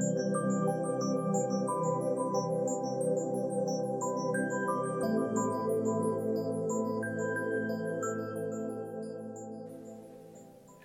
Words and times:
Hey, 0.00 0.06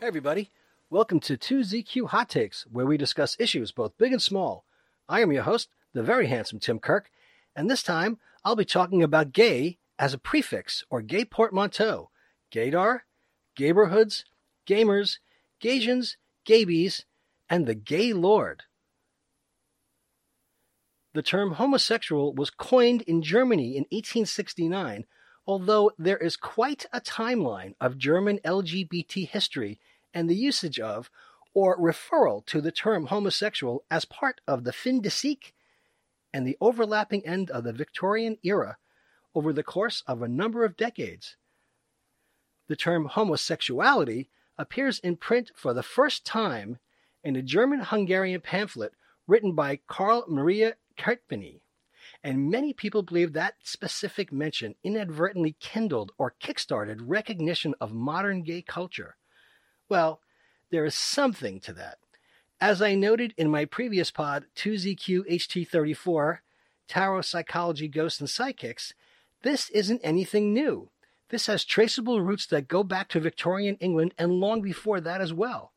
everybody. 0.02 0.52
Welcome 0.90 1.20
to 1.22 1.38
2ZQ 1.38 2.10
Hot 2.10 2.30
Takes, 2.30 2.64
where 2.72 2.86
we 2.86 2.98
discuss 2.98 3.38
issues 3.40 3.72
both 3.72 3.98
big 3.98 4.12
and 4.12 4.22
small. 4.22 4.66
I 5.08 5.22
am 5.22 5.32
your 5.32 5.44
host, 5.44 5.70
the 5.94 6.04
very 6.04 6.28
handsome 6.28 6.60
Tim 6.60 6.80
Kirk, 6.80 7.10
and 7.56 7.70
this 7.70 7.84
time 7.84 8.18
I'll 8.44 8.56
be 8.56 8.66
talking 8.66 9.02
about 9.02 9.32
gay 9.32 9.78
as 9.98 10.14
a 10.14 10.18
prefix 10.18 10.84
or 10.90 11.02
gay 11.02 11.24
portmanteau, 11.24 12.10
gaydar, 12.52 13.02
gayborhoods, 13.58 14.26
gaymers, 14.66 15.20
Gaysians, 15.62 16.18
gaybies, 16.46 17.06
and 17.50 17.66
the 17.66 17.76
gay 17.76 18.14
lord. 18.14 18.64
The 21.16 21.24
term 21.24 21.54
homosexual 21.54 22.34
was 22.34 22.50
coined 22.50 23.02
in 23.04 23.22
Germany 23.22 23.78
in 23.78 23.84
1869, 23.84 25.06
although 25.48 25.94
there 25.98 26.18
is 26.18 26.36
quite 26.36 26.88
a 26.92 27.00
timeline 27.00 27.74
of 27.80 27.98
German 27.98 28.40
LGBT 28.40 29.26
history 29.26 29.80
and 30.14 30.30
the 30.30 30.36
usage 30.36 30.78
of 30.78 31.10
or 31.54 31.80
referral 31.80 32.46
to 32.48 32.60
the 32.60 32.74
term 32.74 33.06
homosexual 33.06 33.86
as 33.90 34.04
part 34.04 34.42
of 34.46 34.66
the 34.66 34.74
fin 34.74 35.00
de 35.00 35.08
siècle 35.08 35.54
and 36.34 36.46
the 36.46 36.58
overlapping 36.60 37.26
end 37.26 37.50
of 37.50 37.64
the 37.64 37.72
Victorian 37.72 38.38
era 38.44 38.76
over 39.34 39.54
the 39.54 39.64
course 39.64 40.04
of 40.06 40.22
a 40.22 40.28
number 40.28 40.66
of 40.66 40.76
decades. 40.76 41.38
The 42.68 42.76
term 42.76 43.06
homosexuality 43.06 44.28
appears 44.58 45.00
in 45.00 45.16
print 45.16 45.52
for 45.56 45.74
the 45.74 45.82
first 45.82 46.26
time 46.26 46.80
in 47.24 47.38
a 47.38 47.42
German 47.42 47.80
Hungarian 47.84 48.42
pamphlet 48.42 48.92
written 49.28 49.56
by 49.56 49.80
Karl 49.88 50.26
Maria 50.28 50.76
Kertbeny, 50.98 51.62
and 52.24 52.50
many 52.50 52.74
people 52.74 53.04
believe 53.04 53.34
that 53.34 53.56
specific 53.64 54.32
mention 54.32 54.76
inadvertently 54.84 55.56
kindled 55.60 56.12
or 56.18 56.36
kickstarted 56.42 56.98
recognition 57.02 57.76
of 57.80 57.94
modern 57.94 58.42
gay 58.42 58.62
culture. 58.62 59.16
Well, 59.90 60.22
there 60.72 60.86
is 60.86 60.96
something 60.96 61.60
to 61.62 61.74
that. 61.74 61.98
As 62.60 62.82
I 62.82 62.96
noted 62.96 63.34
in 63.38 63.50
my 63.52 63.66
previous 63.66 64.12
pod, 64.12 64.46
2ZQ 64.56 65.30
HT34, 65.30 66.40
Tarot 66.88 67.22
Psychology, 67.22 67.88
Ghosts, 67.88 68.20
and 68.20 68.30
Psychics, 68.30 68.94
this 69.44 69.70
isn't 69.70 70.02
anything 70.04 70.54
new. 70.54 70.90
This 71.30 71.48
has 71.48 71.66
traceable 71.66 72.22
roots 72.22 72.46
that 72.48 72.68
go 72.68 72.84
back 72.84 73.10
to 73.10 73.20
Victorian 73.20 73.78
England 73.80 74.14
and 74.18 74.40
long 74.40 74.62
before 74.62 75.02
that 75.02 75.22
as 75.22 75.34
well. 75.34 75.74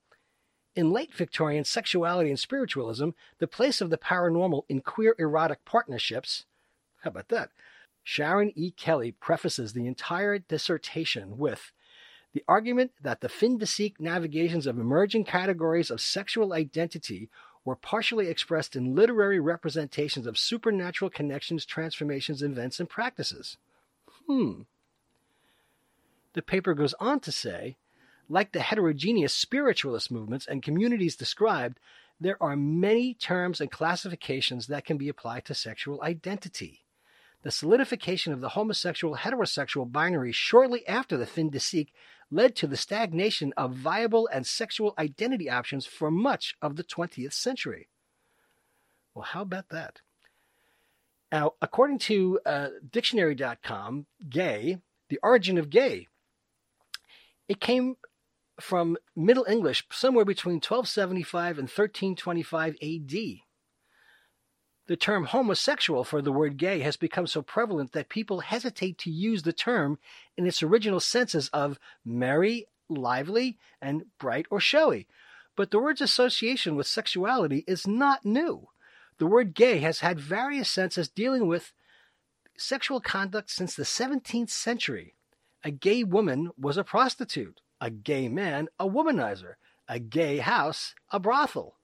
In 0.75 0.93
late 0.93 1.13
Victorian 1.13 1.65
sexuality 1.65 2.31
and 2.31 2.39
spiritualism, 2.39 3.11
the 3.39 3.47
place 3.47 3.81
of 3.81 3.91
the 3.91 3.99
paranormal 3.99 4.63
in 4.69 4.81
queer 4.81 5.15
erotic 5.19 5.65
partnerships, 5.65 6.45
how 7.03 7.11
about 7.11 7.29
that? 7.29 7.51
Sharon 8.05 8.53
E. 8.55 8.71
Kelly 8.71 9.13
prefaces 9.13 9.73
the 9.73 9.87
entire 9.87 10.39
dissertation 10.39 11.37
with 11.37 11.73
the 12.33 12.45
argument 12.47 12.93
that 13.03 13.21
the 13.21 13.29
fin 13.29 13.59
de 13.59 13.67
siècle 13.67 14.01
navigations 14.01 14.67
of 14.67 14.79
emerging 14.79 15.25
categories 15.25 15.91
of 15.91 16.01
sexual 16.01 16.53
identity 16.53 17.29
were 17.65 17.77
partially 17.77 18.29
expressed 18.29 18.77
in 18.77 18.95
literary 18.95 19.41
representations 19.41 20.27
of 20.27 20.39
supernatural 20.39 21.11
connections, 21.11 21.67
transformations, 21.67 22.43
events, 22.43 22.81
and 22.81 22.89
practices. 22.89 23.57
Hmm. 24.27 24.63
The 26.35 26.43
paper 26.43 26.75
goes 26.75 26.95
on 27.01 27.21
to 27.21 27.33
say, 27.33 27.77
like 28.29 28.53
the 28.53 28.61
heterogeneous 28.61 29.35
spiritualist 29.35 30.11
movements 30.11 30.47
and 30.47 30.63
communities 30.63 31.17
described, 31.17 31.79
there 32.21 32.43
are 32.43 32.57
many 32.57 33.15
terms 33.15 33.61
and 33.61 33.71
classifications 33.71 34.67
that 34.67 34.85
can 34.85 34.99
be 34.99 35.09
applied 35.09 35.45
to 35.47 35.55
sexual 35.55 36.03
identity. 36.03 36.85
The 37.43 37.51
solidification 37.51 38.33
of 38.33 38.41
the 38.41 38.51
homosexual 38.51 39.17
heterosexual 39.17 39.91
binary 39.91 40.33
shortly 40.33 40.87
after 40.89 41.17
the 41.17 41.27
fin 41.27 41.51
de 41.51 41.59
siècle 41.59 41.93
led 42.31 42.55
to 42.57 42.67
the 42.67 42.77
stagnation 42.77 43.55
of 43.57 43.73
viable 43.73 44.29
and 44.33 44.47
sexual 44.47 44.95
identity 44.99 45.49
options 45.49 45.87
for 45.87 46.11
much 46.11 46.57
of 46.61 46.77
the 46.77 46.85
20th 46.85 47.33
century. 47.33 47.89
Well, 49.15 49.25
how 49.25 49.43
about 49.43 49.71
that? 49.71 50.01
Now, 51.33 51.55
according 51.63 51.99
to 52.01 52.41
uh, 52.45 52.69
dictionary.com, 52.91 54.07
gay, 54.29 54.79
the 55.09 55.19
origin 55.23 55.59
of 55.59 55.71
gay, 55.71 56.09
it 57.49 57.61
came 57.61 57.97
from 58.61 58.97
Middle 59.15 59.47
English 59.49 59.85
somewhere 59.91 60.25
between 60.25 60.57
1275 60.57 61.59
and 61.59 61.69
1325 61.69 62.77
AD. 62.83 63.43
The 64.89 64.97
term 64.97 65.25
homosexual 65.27 66.03
for 66.03 66.23
the 66.23 66.33
word 66.33 66.57
gay 66.57 66.81
has 66.81 66.97
become 66.97 67.27
so 67.27 67.43
prevalent 67.43 67.93
that 67.93 68.09
people 68.09 68.41
hesitate 68.41 68.97
to 68.99 69.11
use 69.11 69.43
the 69.43 69.53
term 69.53 69.99
in 70.37 70.47
its 70.47 70.63
original 70.63 70.99
senses 70.99 71.51
of 71.53 71.79
merry, 72.05 72.67
lively, 72.89 73.59
and 73.83 74.07
bright 74.19 74.47
or 74.51 74.61
showy. 74.61 75.07
But 75.57 75.71
the 75.71 75.79
word's 75.79 76.01
association 76.01 76.75
with 76.75 76.87
sexuality 76.87 77.65
is 77.67 77.87
not 77.87 78.25
new. 78.25 78.69
The 79.19 79.27
word 79.27 79.55
gay 79.55 79.79
has 79.81 80.01
had 80.01 80.19
various 80.19 80.71
senses 80.71 81.09
dealing 81.09 81.47
with 81.47 81.73
sexual 82.57 83.01
conduct 83.01 83.51
since 83.51 83.75
the 83.75 83.83
17th 83.83 84.51
century. 84.51 85.15
A 85.65 85.71
gay 85.71 86.03
woman 86.03 86.51
was 86.57 86.79
a 86.79 86.85
prostitute, 86.85 87.61
a 87.81 87.91
gay 87.91 88.29
man, 88.29 88.69
a 88.79 88.89
womanizer, 88.89 89.55
a 89.89 89.99
gay 89.99 90.39
house, 90.39 90.95
a 91.11 91.19
brothel. 91.21 91.77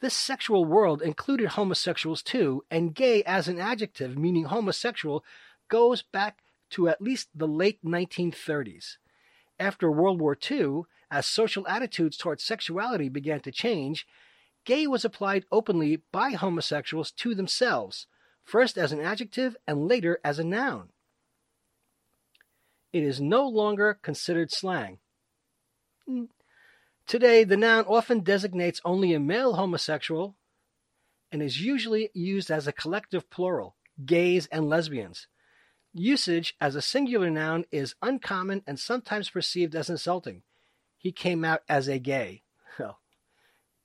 This 0.00 0.14
sexual 0.14 0.64
world 0.64 1.02
included 1.02 1.48
homosexuals 1.50 2.22
too, 2.22 2.64
and 2.70 2.94
gay 2.94 3.22
as 3.24 3.48
an 3.48 3.58
adjective 3.58 4.16
meaning 4.16 4.44
homosexual 4.44 5.24
goes 5.68 6.02
back 6.02 6.38
to 6.70 6.88
at 6.88 7.02
least 7.02 7.28
the 7.34 7.48
late 7.48 7.84
1930s. 7.84 8.96
After 9.58 9.90
World 9.90 10.20
War 10.20 10.36
II, 10.50 10.82
as 11.10 11.26
social 11.26 11.66
attitudes 11.68 12.16
towards 12.16 12.42
sexuality 12.42 13.08
began 13.08 13.40
to 13.40 13.52
change, 13.52 14.06
gay 14.64 14.86
was 14.86 15.04
applied 15.04 15.44
openly 15.52 16.02
by 16.12 16.30
homosexuals 16.30 17.10
to 17.12 17.34
themselves, 17.34 18.06
first 18.42 18.78
as 18.78 18.92
an 18.92 19.00
adjective 19.00 19.56
and 19.66 19.86
later 19.86 20.18
as 20.24 20.38
a 20.38 20.44
noun. 20.44 20.90
It 22.92 23.02
is 23.02 23.20
no 23.20 23.46
longer 23.46 23.98
considered 24.02 24.50
slang. 24.50 24.98
Today, 27.06 27.44
the 27.44 27.56
noun 27.56 27.84
often 27.86 28.20
designates 28.20 28.80
only 28.84 29.12
a 29.14 29.20
male 29.20 29.54
homosexual 29.54 30.36
and 31.32 31.42
is 31.42 31.60
usually 31.60 32.10
used 32.14 32.50
as 32.50 32.66
a 32.66 32.72
collective 32.72 33.28
plural, 33.30 33.76
gays 34.04 34.46
and 34.52 34.68
lesbians. 34.68 35.26
Usage 35.92 36.54
as 36.60 36.76
a 36.76 36.82
singular 36.82 37.30
noun 37.30 37.64
is 37.72 37.96
uncommon 38.00 38.62
and 38.66 38.78
sometimes 38.78 39.30
perceived 39.30 39.74
as 39.74 39.90
insulting. 39.90 40.42
He 40.96 41.10
came 41.10 41.44
out 41.44 41.62
as 41.68 41.88
a 41.88 41.98
gay. 41.98 42.42
Well, 42.78 43.00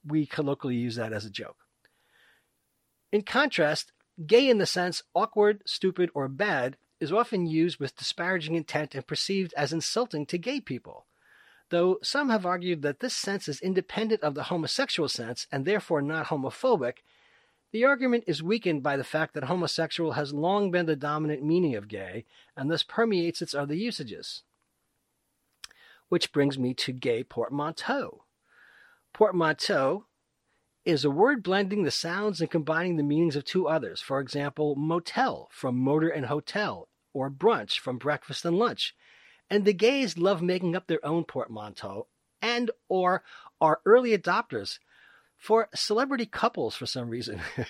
we 0.06 0.28
colloquially 0.28 0.76
use 0.76 0.96
that 0.98 1.12
as 1.12 1.26
a 1.26 1.32
joke. 1.32 1.58
In 3.12 3.24
contrast, 3.24 3.92
gay 4.24 4.48
in 4.48 4.60
the 4.60 4.68
sense 4.68 5.02
awkward, 5.16 5.64
stupid, 5.66 6.12
or 6.14 6.28
bad 6.28 6.78
is 7.00 7.12
often 7.12 7.48
used 7.48 7.80
with 7.80 7.96
disparaging 7.96 8.54
intent 8.54 8.94
and 8.94 9.08
perceived 9.08 9.54
as 9.58 9.74
insulting 9.74 10.28
to 10.28 10.38
gay 10.38 10.62
people 10.62 11.08
though 11.70 11.98
some 12.02 12.30
have 12.30 12.46
argued 12.46 12.82
that 12.82 13.00
this 13.00 13.16
sense 13.16 13.48
is 13.48 13.60
independent 13.62 14.22
of 14.22 14.36
the 14.36 14.44
homosexual 14.44 15.10
sense 15.10 15.48
and 15.52 15.66
therefore 15.66 16.02
not 16.02 16.28
homophobic, 16.28 16.98
the 17.72 17.84
argument 17.84 18.24
is 18.28 18.44
weakened 18.44 18.84
by 18.84 18.96
the 18.96 19.04
fact 19.04 19.34
that 19.34 19.46
homosexual 19.46 20.14
has 20.14 20.34
long 20.34 20.72
been 20.72 20.86
the 20.86 20.96
dominant 20.96 21.44
meaning 21.44 21.76
of 21.76 21.88
gay 21.88 22.26
and 22.56 22.72
thus 22.72 22.84
permeates 22.84 23.42
its 23.42 23.54
other 23.54 23.74
usages. 23.74 24.44
Which 26.08 26.32
brings 26.32 26.58
me 26.58 26.74
to 26.76 26.94
gay 26.94 27.24
portmanteau. 27.24 28.24
Portmanteau 29.14 30.06
is 30.86 31.04
a 31.04 31.10
word 31.10 31.42
blending 31.42 31.84
the 31.84 31.92
sounds 31.92 32.40
and 32.40 32.50
combining 32.50 32.96
the 32.96 33.04
meanings 33.04 33.36
of 33.36 33.44
two 33.44 33.68
others. 33.68 34.02
For 34.02 34.20
example, 34.20 34.76
motel 34.76 35.50
from 35.52 35.78
motor 35.78 36.10
and 36.10 36.28
hotel, 36.28 36.88
or 37.12 37.32
brunch 37.32 37.80
from 37.80 37.98
breakfast 37.98 38.46
and 38.46 38.58
lunch, 38.58 38.96
and 39.50 39.66
the 39.66 39.74
gays 39.74 40.18
love 40.18 40.42
making 40.42 40.76
up 40.76 40.88
their 40.88 41.06
own 41.06 41.24
portmanteau 41.24 42.08
and 42.42 42.72
or 42.90 43.24
are 43.62 43.82
early 43.86 44.18
adopters 44.18 44.80
for 45.38 45.70
celebrity 45.74 46.26
couples 46.26 46.76
for 46.76 46.86
some 46.86 47.10
reason. 47.10 47.42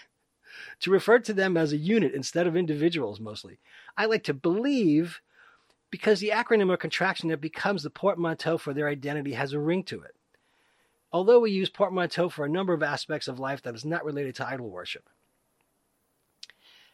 to 0.80 0.92
refer 0.92 1.20
to 1.20 1.34
them 1.34 1.58
as 1.58 1.74
a 1.74 1.78
unit 1.78 2.14
instead 2.14 2.48
of 2.48 2.56
individuals 2.56 3.20
mostly. 3.20 3.60
I 3.98 4.06
like 4.06 4.24
to 4.26 4.34
believe 4.34 5.22
because 5.92 6.20
the 6.20 6.32
acronym 6.34 6.70
or 6.70 6.78
contraction 6.78 7.30
that 7.30 7.42
becomes 7.42 7.84
the 7.84 7.90
portmanteau 7.90 8.58
for 8.58 8.74
their 8.74 8.90
identity 8.90 9.34
has 9.34 9.54
a 9.54 9.60
ring 9.60 9.84
to 9.84 10.02
it. 10.02 10.16
Although 11.12 11.40
we 11.40 11.52
use 11.52 11.70
portmanteau 11.70 12.30
for 12.30 12.46
a 12.46 12.50
number 12.50 12.74
of 12.74 12.84
aspects 12.84 13.28
of 13.28 13.40
life 13.40 13.62
that 13.62 13.76
is 13.76 13.86
not 13.86 14.04
related 14.04 14.36
to 14.36 14.48
idol 14.48 14.70
worship. 14.70 15.10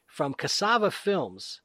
From 0.05 0.33
Cassava 0.33 0.91
Films, 0.91 1.61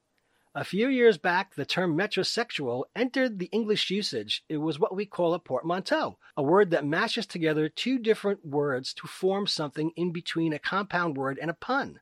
A 0.59 0.65
few 0.65 0.89
years 0.89 1.19
back, 1.19 1.55
the 1.55 1.67
term 1.67 1.99
metrosexual 1.99 2.85
entered 2.97 3.39
the 3.39 3.51
English 3.53 3.91
usage. 3.91 4.43
It 4.49 4.57
was 4.57 4.79
what 4.79 4.97
we 4.97 5.05
call 5.05 5.35
a 5.35 5.39
portmanteau, 5.39 6.17
a 6.35 6.43
word 6.43 6.71
that 6.71 6.87
mashes 6.87 7.27
together 7.27 7.69
two 7.69 7.99
different 7.99 8.43
words 8.43 8.95
to 8.95 9.07
form 9.07 9.47
something 9.47 9.91
in 9.97 10.13
between 10.13 10.55
a 10.55 10.59
compound 10.59 11.19
word 11.19 11.39
and 11.39 11.51
a 11.51 11.55
pun. 11.55 12.01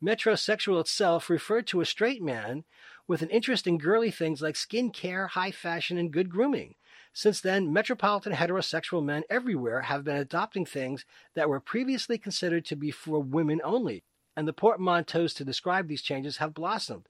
Metrosexual 0.00 0.78
itself 0.78 1.28
referred 1.28 1.66
to 1.66 1.80
a 1.80 1.84
straight 1.84 2.22
man 2.22 2.62
with 3.08 3.20
an 3.20 3.30
interest 3.30 3.66
in 3.66 3.78
girly 3.78 4.12
things 4.12 4.40
like 4.40 4.54
skin 4.54 4.90
care, 4.90 5.26
high 5.26 5.50
fashion, 5.50 5.98
and 5.98 6.12
good 6.12 6.30
grooming. 6.30 6.76
Since 7.12 7.40
then, 7.40 7.72
metropolitan 7.72 8.34
heterosexual 8.34 9.04
men 9.04 9.24
everywhere 9.28 9.80
have 9.80 10.04
been 10.04 10.18
adopting 10.18 10.66
things 10.66 11.04
that 11.34 11.48
were 11.48 11.58
previously 11.58 12.16
considered 12.16 12.64
to 12.66 12.76
be 12.76 12.92
for 12.92 13.18
women 13.18 13.60
only, 13.64 14.04
and 14.36 14.46
the 14.46 14.52
portmanteaus 14.52 15.34
to 15.34 15.44
describe 15.44 15.88
these 15.88 16.02
changes 16.02 16.36
have 16.36 16.54
blossomed. 16.54 17.08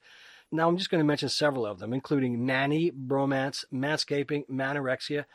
Now, 0.51 0.69
I'm 0.69 0.77
just 0.77 0.89
going 0.89 0.99
to 0.99 1.07
mention 1.07 1.29
several 1.29 1.65
of 1.65 1.79
them, 1.79 1.93
including 1.93 2.45
Nanny, 2.45 2.91
Bromance, 2.91 3.65
Manscaping, 3.71 4.47
Manorexia, 4.49 5.25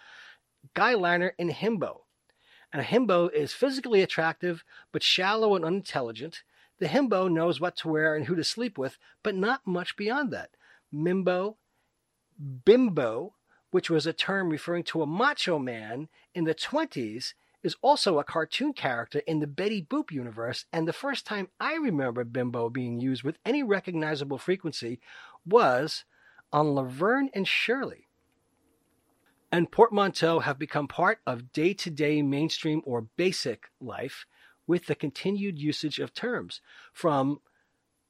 Guy 0.75 0.94
Liner, 0.94 1.35
and 1.38 1.50
Himbo. 1.50 2.00
And 2.73 2.81
a 2.81 2.85
himbo 2.85 3.31
is 3.31 3.53
physically 3.53 4.00
attractive 4.00 4.64
but 4.93 5.03
shallow 5.03 5.55
and 5.55 5.64
unintelligent. 5.64 6.43
The 6.79 6.87
himbo 6.87 7.31
knows 7.31 7.61
what 7.61 7.76
to 7.76 7.88
wear 7.88 8.14
and 8.17 8.25
who 8.25 8.35
to 8.35 8.44
sleep 8.44 8.79
with, 8.79 8.97
but 9.23 9.35
not 9.35 9.67
much 9.67 9.94
beyond 9.94 10.32
that. 10.32 10.50
Mimbo, 10.93 11.56
bimbo, 12.64 13.35
which 13.70 13.91
was 13.91 14.06
a 14.06 14.12
term 14.12 14.49
referring 14.49 14.85
to 14.85 15.03
a 15.03 15.06
macho 15.06 15.59
man 15.59 16.09
in 16.35 16.44
the 16.44 16.55
20s, 16.55 17.35
is 17.62 17.76
also 17.82 18.19
a 18.19 18.25
cartoon 18.25 18.73
character 18.73 19.20
in 19.26 19.41
the 19.41 19.47
Betty 19.47 19.82
Boop 19.82 20.11
universe, 20.11 20.67
and 20.73 20.87
the 20.87 20.93
first 20.93 21.26
time 21.26 21.49
I 21.61 21.75
remember 21.75 22.25
Bimbo 22.25 22.70
being 22.70 23.00
used 23.00 23.23
with 23.23 23.38
any 23.44 23.62
recognizable 23.62 24.38
frequency 24.38 25.00
was 25.47 26.05
on 26.53 26.75
Laverne 26.75 27.31
and 27.32 27.47
Shirley. 27.47 28.09
And 29.50 29.70
portmanteau 29.70 30.41
have 30.41 30.59
become 30.59 30.88
part 30.88 31.19
of 31.26 31.53
day 31.53 31.75
to 31.75 31.91
day 31.91 32.23
mainstream 32.23 32.82
or 32.85 33.09
basic 33.17 33.70
life 33.81 34.26
with 34.67 34.87
the 34.87 34.94
continued 34.94 35.59
usage 35.59 35.99
of 35.99 36.14
terms. 36.14 36.61
From 36.93 37.41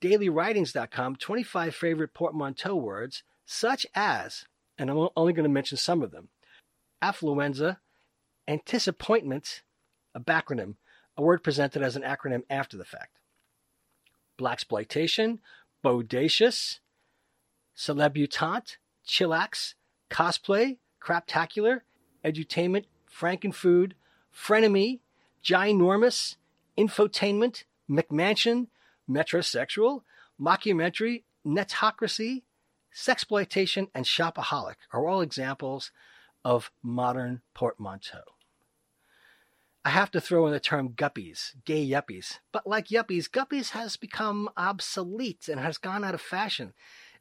dailywritings.com, 0.01 1.17
25 1.17 1.75
favorite 1.75 2.15
portmanteau 2.15 2.77
words, 2.77 3.23
such 3.45 3.87
as, 3.95 4.45
and 4.79 4.91
I'm 4.91 5.09
only 5.17 5.33
going 5.33 5.45
to 5.45 5.49
mention 5.49 5.79
some 5.79 6.03
of 6.03 6.11
them 6.11 6.29
affluenza, 7.03 7.79
Anticipointment, 8.53 9.63
a 10.15 10.21
backronym, 10.21 10.75
a 11.17 11.23
word 11.23 11.43
presented 11.43 11.83
as 11.83 11.97
an 11.97 12.03
acronym 12.03 12.43
after 12.51 12.77
the 12.77 12.85
fact. 12.85 13.19
Blaxploitation, 14.39 15.39
bodacious, 15.83 16.81
celebutante, 17.75 18.77
chillax, 19.09 19.73
cosplay, 20.11 20.77
craptacular, 21.03 21.81
edutainment, 22.23 22.85
frankenfood, 23.11 23.93
frenemy, 24.35 25.01
ginormous, 25.43 26.37
infotainment, 26.77 27.65
McMansion, 27.89 28.67
metrosexual, 29.09 30.03
mockumentary, 30.39 31.23
netocracy, 31.47 32.43
sexploitation, 32.95 33.89
and 33.95 34.05
shopaholic 34.05 34.77
are 34.93 35.09
all 35.09 35.23
examples 35.23 35.91
of 36.45 36.71
modern 36.83 37.41
portmanteau. 37.55 38.31
I 39.84 39.90
have 39.90 40.11
to 40.12 40.20
throw 40.20 40.46
in 40.46 40.52
the 40.52 40.61
term 40.61 40.90
guppies, 40.90 41.55
gay 41.64 41.84
yuppies. 41.87 42.38
But 42.52 42.67
like 42.67 42.88
yuppies, 42.88 43.29
guppies 43.29 43.70
has 43.70 43.96
become 43.96 44.49
obsolete 44.56 45.49
and 45.49 45.61
has 45.61 45.76
gone 45.79 46.05
out 46.05 46.14
of 46.14 46.20
fashion. 46.20 46.73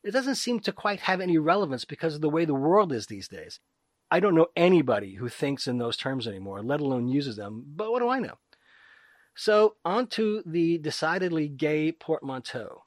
It 0.03 0.11
doesn't 0.11 0.35
seem 0.35 0.59
to 0.61 0.71
quite 0.71 1.01
have 1.01 1.21
any 1.21 1.37
relevance 1.37 1.85
because 1.85 2.15
of 2.15 2.21
the 2.21 2.29
way 2.29 2.45
the 2.45 2.53
world 2.53 2.91
is 2.91 3.07
these 3.07 3.27
days. 3.27 3.59
I 4.11 4.19
don't 4.19 4.35
know 4.35 4.47
anybody 4.55 5.15
who 5.15 5.29
thinks 5.29 5.67
in 5.67 5.77
those 5.77 5.97
terms 5.97 6.27
anymore, 6.27 6.61
let 6.61 6.81
alone 6.81 7.07
uses 7.07 7.35
them, 7.35 7.63
but 7.75 7.91
what 7.91 7.99
do 7.99 8.09
I 8.09 8.19
know? 8.19 8.37
So, 9.35 9.77
on 9.85 10.07
to 10.07 10.43
the 10.45 10.77
decidedly 10.77 11.47
gay 11.47 11.91
portmanteau. 11.93 12.83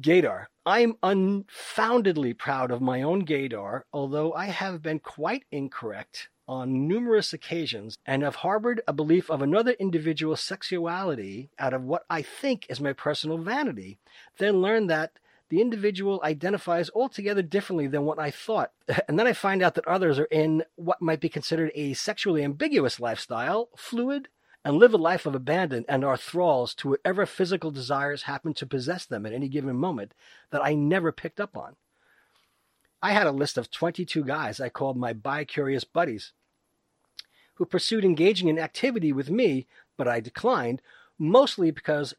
Gaydar. 0.00 0.46
I'm 0.70 0.94
unfoundedly 1.02 2.32
proud 2.32 2.70
of 2.70 2.80
my 2.80 3.02
own 3.02 3.26
gaydar, 3.26 3.82
although 3.92 4.32
I 4.34 4.44
have 4.44 4.84
been 4.84 5.00
quite 5.00 5.42
incorrect 5.50 6.28
on 6.46 6.86
numerous 6.86 7.32
occasions 7.32 7.98
and 8.06 8.22
have 8.22 8.36
harbored 8.36 8.80
a 8.86 8.92
belief 8.92 9.28
of 9.32 9.42
another 9.42 9.72
individual's 9.72 10.40
sexuality 10.40 11.50
out 11.58 11.74
of 11.74 11.82
what 11.82 12.04
I 12.08 12.22
think 12.22 12.66
is 12.68 12.80
my 12.80 12.92
personal 12.92 13.38
vanity, 13.38 13.98
then 14.38 14.62
learn 14.62 14.86
that 14.86 15.14
the 15.48 15.60
individual 15.60 16.20
identifies 16.22 16.88
altogether 16.94 17.42
differently 17.42 17.88
than 17.88 18.04
what 18.04 18.20
I 18.20 18.30
thought. 18.30 18.70
And 19.08 19.18
then 19.18 19.26
I 19.26 19.32
find 19.32 19.64
out 19.64 19.74
that 19.74 19.88
others 19.88 20.20
are 20.20 20.28
in 20.30 20.62
what 20.76 21.02
might 21.02 21.20
be 21.20 21.28
considered 21.28 21.72
a 21.74 21.94
sexually 21.94 22.44
ambiguous 22.44 23.00
lifestyle, 23.00 23.70
fluid, 23.76 24.28
and 24.64 24.76
live 24.76 24.92
a 24.92 24.98
life 24.98 25.26
of 25.26 25.34
abandon 25.34 25.84
and 25.88 26.04
are 26.04 26.16
thralls 26.16 26.74
to 26.74 26.90
whatever 26.90 27.24
physical 27.24 27.70
desires 27.70 28.22
happen 28.22 28.52
to 28.54 28.66
possess 28.66 29.06
them 29.06 29.24
at 29.24 29.32
any 29.32 29.48
given 29.48 29.76
moment 29.76 30.14
that 30.50 30.64
I 30.64 30.74
never 30.74 31.12
picked 31.12 31.40
up 31.40 31.56
on. 31.56 31.76
I 33.02 33.12
had 33.12 33.26
a 33.26 33.32
list 33.32 33.56
of 33.56 33.70
22 33.70 34.24
guys 34.24 34.60
I 34.60 34.68
called 34.68 34.96
my 34.96 35.12
bi 35.12 35.44
curious 35.44 35.84
buddies 35.84 36.32
who 37.54 37.64
pursued 37.66 38.04
engaging 38.04 38.48
in 38.48 38.58
activity 38.58 39.12
with 39.12 39.30
me, 39.30 39.66
but 39.98 40.08
I 40.08 40.20
declined, 40.20 40.80
mostly 41.18 41.70
because 41.70 42.14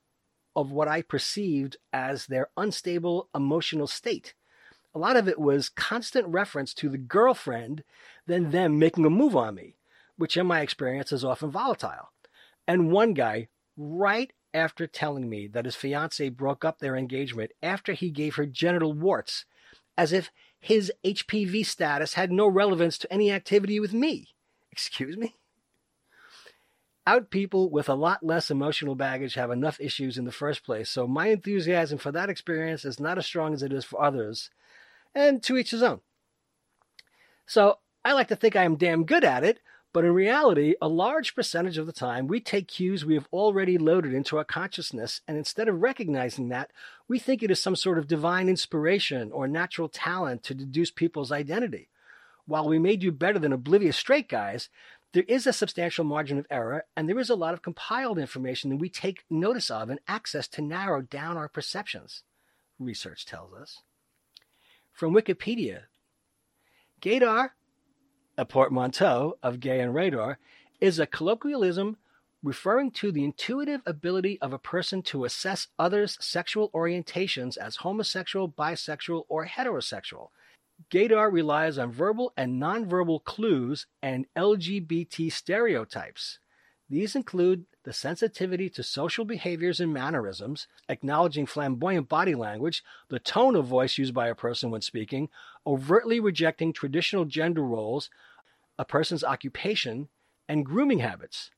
of 0.56 0.72
what 0.72 0.88
I 0.88 1.02
perceived 1.02 1.78
as 1.92 2.28
their 2.28 2.50
unstable 2.58 3.28
emotional 3.34 3.88
state. 3.88 4.36
A 4.94 5.00
lot 5.00 5.16
of 5.16 5.28
it 5.28 5.40
was 5.40 5.70
constant 5.70 6.28
reference 6.28 6.74
to 6.76 6.90
the 6.90 6.98
girlfriend, 6.98 7.84
then 8.28 8.52
them 8.52 8.78
making 8.78 9.06
a 9.06 9.10
move 9.10 9.36
on 9.36 9.56
me, 9.56 9.78
which 10.18 10.38
in 10.38 10.46
my 10.46 10.62
experience 10.62 11.12
is 11.12 11.24
often 11.24 11.50
volatile. 11.50 12.10
And 12.68 12.92
one 12.92 13.14
guy, 13.14 13.48
right 13.76 14.32
after 14.54 14.88
telling 14.88 15.30
me 15.30 15.48
that 15.48 15.66
his 15.66 15.76
fiancee 15.76 16.30
broke 16.30 16.66
up 16.66 16.80
their 16.80 16.96
engagement 16.96 17.52
after 17.64 17.94
he 17.94 18.10
gave 18.10 18.36
her 18.36 18.46
genital 18.46 18.94
warts, 18.94 19.46
as 19.98 20.14
if 20.14 20.32
his 20.60 20.92
HPV 21.04 21.66
status 21.66 22.14
had 22.14 22.32
no 22.32 22.48
relevance 22.48 22.98
to 23.00 23.12
any 23.12 23.32
activity 23.32 23.80
with 23.80 23.94
me. 23.94 24.30
Excuse 24.72 25.18
me? 25.18 25.36
Out 27.08 27.32
people 27.32 27.70
with 27.70 27.90
a 27.90 27.96
lot 27.96 28.24
less 28.24 28.52
emotional 28.52 28.94
baggage 28.94 29.34
have 29.34 29.50
enough 29.50 29.80
issues 29.80 30.18
in 30.18 30.26
the 30.26 30.32
first 30.32 30.64
place, 30.64 30.90
so 30.90 31.08
my 31.08 31.28
enthusiasm 31.28 31.98
for 31.98 32.12
that 32.12 32.30
experience 32.30 32.86
is 32.86 33.00
not 33.00 33.18
as 33.18 33.26
strong 33.26 33.54
as 33.54 33.64
it 33.64 33.74
is 33.74 33.84
for 33.84 34.02
others, 34.02 34.52
and 35.16 35.42
to 35.44 35.58
each 35.58 35.72
his 35.72 35.82
own. 35.82 36.02
So 37.48 37.80
I 38.06 38.14
like 38.14 38.28
to 38.28 38.36
think 38.36 38.56
I 38.56 38.64
am 38.64 38.76
damn 38.76 39.06
good 39.06 39.24
at 39.24 39.44
it, 39.44 39.60
but 39.94 40.06
in 40.06 40.14
reality, 40.14 40.76
a 40.82 40.88
large 40.88 41.36
percentage 41.36 41.78
of 41.78 41.86
the 41.86 41.92
time, 41.92 42.28
we 42.28 42.40
take 42.40 42.70
cues 42.70 43.04
we 43.04 43.16
have 43.16 43.28
already 43.34 43.78
loaded 43.78 44.14
into 44.14 44.38
our 44.38 44.46
consciousness, 44.46 45.22
and 45.28 45.38
instead 45.38 45.68
of 45.68 45.82
recognizing 45.82 46.50
that, 46.50 46.72
we 47.10 47.20
think 47.20 47.44
it 47.44 47.52
is 47.52 47.62
some 47.62 47.76
sort 47.76 47.98
of 47.98 48.08
divine 48.08 48.48
inspiration 48.48 49.32
or 49.32 49.48
natural 49.48 49.90
talent 49.90 50.44
to 50.44 50.54
deduce 50.54 50.92
people's 50.92 51.32
identity. 51.32 51.90
While 52.46 52.70
we 52.70 52.80
may 52.80 52.96
do 52.96 53.12
better 53.12 53.38
than 53.38 53.52
oblivious 53.52 53.98
straight 53.98 54.30
guys, 54.30 54.70
there 55.14 55.26
is 55.28 55.46
a 55.46 55.52
substantial 55.52 56.06
margin 56.06 56.38
of 56.38 56.48
error, 56.50 56.86
and 56.96 57.10
there 57.10 57.20
is 57.20 57.30
a 57.30 57.36
lot 57.36 57.54
of 57.54 57.62
compiled 57.62 58.18
information 58.18 58.70
that 58.70 58.78
we 58.78 58.88
take 58.88 59.26
notice 59.30 59.70
of 59.70 59.90
and 59.90 60.00
access 60.08 60.48
to 60.50 60.62
narrow 60.62 61.02
down 61.02 61.36
our 61.36 61.50
perceptions, 61.50 62.24
research 62.80 63.26
tells 63.26 63.54
us. 63.54 63.82
From 64.94 65.14
Wikipedia, 65.14 65.84
gaydar 67.02 67.52
a 68.38 68.46
portmanteau 68.46 69.38
of 69.44 69.60
gay 69.60 69.80
and 69.80 69.94
radar, 69.94 70.40
is 70.80 71.00
a 71.00 71.06
colloquialism 71.06 71.98
referring 72.44 72.90
to 72.90 73.12
the 73.12 73.24
intuitive 73.24 73.82
ability 73.86 74.40
of 74.42 74.52
a 74.52 74.60
person 74.60 75.02
to 75.04 75.26
assess 75.26 75.68
others' 75.78 76.18
sexual 76.20 76.70
orientations 76.72 77.58
as 77.58 77.78
homosexual, 77.78 78.50
bisexual, 78.50 79.26
or 79.30 79.46
heterosexual. 79.46 80.30
Gaydar 80.90 81.32
relies 81.32 81.78
on 81.78 81.92
verbal 81.92 82.34
and 82.36 82.60
nonverbal 82.60 83.24
clues 83.24 83.86
and 84.02 84.26
LGBT 84.36 85.32
stereotypes. 85.32 86.40
These 86.92 87.16
include 87.16 87.68
the 87.84 87.94
sensitivity 87.94 88.70
to 88.72 88.84
social 88.84 89.24
behaviors 89.24 89.80
and 89.80 89.94
mannerisms, 89.94 90.68
acknowledging 90.90 91.46
flamboyant 91.46 92.10
body 92.10 92.36
language, 92.36 92.84
the 93.08 93.18
tone 93.18 93.56
of 93.56 93.66
voice 93.66 93.98
used 93.98 94.14
by 94.14 94.28
a 94.28 94.36
person 94.36 94.72
when 94.72 94.82
speaking, 94.82 95.30
overtly 95.66 96.20
rejecting 96.20 96.74
traditional 96.74 97.24
gender 97.24 97.64
roles, 97.64 98.10
a 98.78 98.84
person's 98.84 99.24
occupation, 99.24 100.10
and 100.50 100.66
grooming 100.66 101.00
habits. 101.00 101.50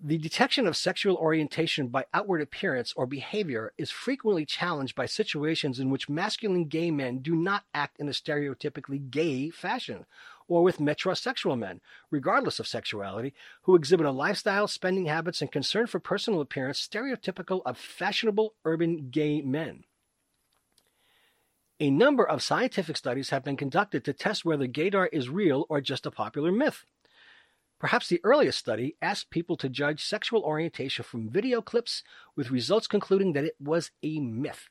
The 0.00 0.18
detection 0.18 0.66
of 0.66 0.76
sexual 0.76 1.14
orientation 1.14 1.86
by 1.86 2.06
outward 2.12 2.40
appearance 2.40 2.92
or 2.96 3.06
behavior 3.06 3.72
is 3.78 3.92
frequently 3.92 4.44
challenged 4.44 4.96
by 4.96 5.06
situations 5.06 5.78
in 5.78 5.88
which 5.88 6.08
masculine 6.08 6.64
gay 6.64 6.90
men 6.90 7.18
do 7.18 7.36
not 7.36 7.62
act 7.74 8.00
in 8.00 8.08
a 8.08 8.12
stereotypically 8.12 9.08
gay 9.08 9.50
fashion, 9.50 10.04
or 10.48 10.62
with 10.62 10.78
metrosexual 10.78 11.58
men, 11.58 11.80
regardless 12.10 12.58
of 12.58 12.66
sexuality, 12.66 13.34
who 13.62 13.76
exhibit 13.76 14.06
a 14.06 14.10
lifestyle, 14.10 14.66
spending 14.66 15.06
habits, 15.06 15.40
and 15.40 15.52
concern 15.52 15.86
for 15.86 16.00
personal 16.00 16.40
appearance 16.40 16.80
stereotypical 16.80 17.60
of 17.64 17.78
fashionable 17.78 18.54
urban 18.64 19.10
gay 19.10 19.40
men. 19.42 19.84
A 21.80 21.90
number 21.90 22.28
of 22.28 22.42
scientific 22.42 22.96
studies 22.96 23.30
have 23.30 23.44
been 23.44 23.56
conducted 23.56 24.04
to 24.04 24.12
test 24.12 24.44
whether 24.44 24.66
gaydar 24.66 25.08
is 25.12 25.28
real 25.28 25.64
or 25.68 25.80
just 25.80 26.06
a 26.06 26.10
popular 26.10 26.50
myth. 26.50 26.84
Perhaps 27.78 28.08
the 28.08 28.20
earliest 28.24 28.58
study 28.58 28.96
asked 29.00 29.30
people 29.30 29.56
to 29.58 29.68
judge 29.68 30.04
sexual 30.04 30.42
orientation 30.42 31.04
from 31.04 31.30
video 31.30 31.62
clips, 31.62 32.02
with 32.34 32.50
results 32.50 32.88
concluding 32.88 33.34
that 33.34 33.44
it 33.44 33.54
was 33.60 33.92
a 34.02 34.18
myth. 34.18 34.68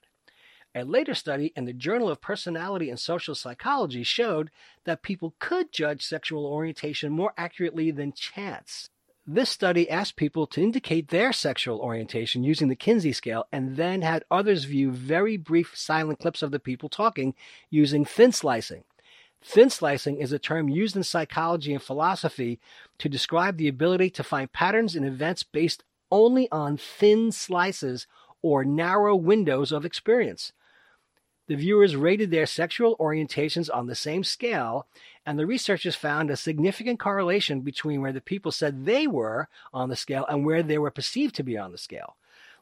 A 0.77 0.83
later 0.83 1.15
study 1.15 1.51
in 1.55 1.65
the 1.65 1.73
Journal 1.73 2.07
of 2.07 2.21
Personality 2.21 2.91
and 2.91 2.99
Social 2.99 3.33
Psychology 3.33 4.03
showed 4.03 4.51
that 4.83 5.01
people 5.01 5.33
could 5.39 5.71
judge 5.71 6.03
sexual 6.03 6.45
orientation 6.45 7.11
more 7.11 7.33
accurately 7.35 7.89
than 7.89 8.13
chance. 8.13 8.87
This 9.25 9.49
study 9.49 9.89
asked 9.89 10.17
people 10.17 10.45
to 10.45 10.61
indicate 10.61 11.07
their 11.07 11.33
sexual 11.33 11.79
orientation 11.79 12.43
using 12.43 12.67
the 12.67 12.75
Kinsey 12.75 13.11
scale 13.11 13.47
and 13.51 13.75
then 13.75 14.03
had 14.03 14.23
others 14.29 14.65
view 14.65 14.91
very 14.91 15.35
brief 15.35 15.75
silent 15.75 16.19
clips 16.19 16.43
of 16.43 16.51
the 16.51 16.59
people 16.59 16.89
talking 16.89 17.33
using 17.71 18.05
thin 18.05 18.31
slicing. 18.31 18.83
Thin 19.41 19.71
slicing 19.71 20.17
is 20.17 20.31
a 20.31 20.37
term 20.37 20.69
used 20.69 20.95
in 20.95 21.01
psychology 21.01 21.73
and 21.73 21.81
philosophy 21.81 22.59
to 22.99 23.09
describe 23.09 23.57
the 23.57 23.67
ability 23.67 24.11
to 24.11 24.23
find 24.23 24.53
patterns 24.53 24.95
in 24.95 25.03
events 25.03 25.41
based 25.41 25.83
only 26.11 26.47
on 26.51 26.77
thin 26.77 27.31
slices 27.31 28.05
or 28.43 28.63
narrow 28.63 29.15
windows 29.15 29.71
of 29.71 29.83
experience. 29.83 30.53
The 31.47 31.55
viewers 31.55 31.95
rated 31.95 32.29
their 32.29 32.45
sexual 32.45 32.97
orientations 32.97 33.69
on 33.73 33.87
the 33.87 33.95
same 33.95 34.25
scale, 34.25 34.85
and 35.25 35.39
the 35.39 35.47
researchers 35.47 35.95
found 35.95 36.29
a 36.29 36.35
significant 36.35 36.99
correlation 36.99 37.61
between 37.61 38.01
where 38.01 38.11
the 38.11 38.19
people 38.19 38.51
said 38.51 38.85
they 38.85 39.07
were 39.07 39.47
on 39.73 39.87
the 39.87 39.95
scale 39.95 40.25
and 40.27 40.45
where 40.45 40.61
they 40.61 40.77
were 40.77 40.91
perceived 40.91 41.35
to 41.35 41.43
be 41.43 41.57
on 41.57 41.71
the 41.71 41.77
scale. 41.77 42.17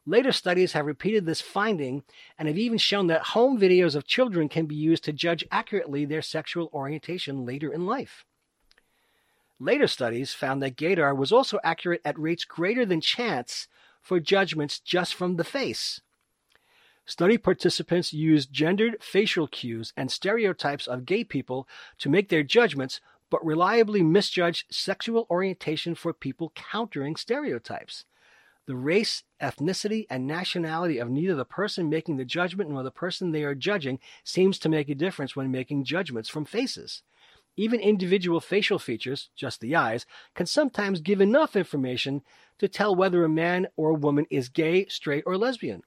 Later 0.06 0.32
studies 0.32 0.74
have 0.74 0.86
repeated 0.86 1.25
this 1.25 1.42
finding 1.42 2.04
and 2.38 2.48
have 2.48 2.60
even 2.60 2.77
shown 2.77 3.08
that 3.08 3.24
home 3.24 3.60
videos 3.60 3.96
of 3.96 4.06
children 4.06 4.48
can 4.48 4.68
be 4.68 4.75
used 4.75 5.04
to 5.06 5.13
judge 5.13 5.44
accurately 5.51 6.06
their 6.06 6.22
sexual 6.22 6.70
orientation 6.72 7.44
later 7.44 7.74
in 7.74 7.88
life. 7.88 8.24
Later 9.60 9.88
studies 9.88 10.32
found 10.32 10.62
that 10.62 10.75
gaydar 10.75 11.15
was 11.15 11.32
also 11.32 11.60
accurate 11.63 12.01
at 12.06 12.20
rates 12.20 12.46
greater 12.46 12.86
than 12.86 13.01
chance 13.01 13.68
for 14.00 14.20
judgments 14.20 14.80
just 14.80 15.15
from 15.15 15.38
the 15.38 15.44
face. 15.44 16.01
Study 17.07 17.38
participants 17.38 18.13
used 18.13 18.51
gendered 18.51 18.97
facial 19.00 19.47
cues 19.47 19.93
and 19.95 20.12
stereotypes 20.12 20.88
of 20.88 21.05
gay 21.05 21.24
people 21.24 21.67
to 22.00 22.09
make 22.09 22.29
their 22.29 22.41
judgments, 22.41 23.00
but 23.29 23.45
reliably 23.45 24.01
misjudged 24.01 24.65
sexual 24.74 25.27
orientation 25.29 25.93
for 25.93 26.13
people 26.13 26.51
countering 26.55 27.15
stereotypes. 27.15 28.05
The 28.65 28.75
race, 28.75 29.21
ethnicity, 29.39 30.07
and 30.09 30.25
nationality 30.25 30.97
of 30.97 31.12
neither 31.12 31.35
the 31.35 31.45
person 31.45 31.89
making 31.89 32.17
the 32.17 32.25
judgment 32.25 32.71
nor 32.71 32.81
the 32.81 32.89
person 32.89 33.31
they 33.31 33.43
are 33.43 33.53
judging 33.53 34.00
seems 34.24 34.57
to 34.59 34.69
make 34.69 34.89
a 34.89 34.95
difference 34.95 35.35
when 35.35 35.51
making 35.51 35.83
judgments 35.83 36.27
from 36.27 36.45
faces. 36.45 37.03
Even 37.55 37.79
individual 37.79 38.39
facial 38.39 38.79
features, 38.79 39.29
just 39.35 39.62
the 39.62 39.75
eyes, 39.75 40.07
can 40.33 40.47
sometimes 40.47 41.01
give 41.01 41.21
enough 41.21 41.55
information 41.55 42.24
to 42.57 42.67
tell 42.67 42.95
whether 42.95 43.24
a 43.24 43.29
man 43.29 43.67
or 43.77 43.91
a 43.91 43.93
woman 43.93 44.25
is 44.31 44.50
gay, 44.50 44.88
straight, 44.88 45.24
or 45.27 45.38
lesbian. 45.38 45.83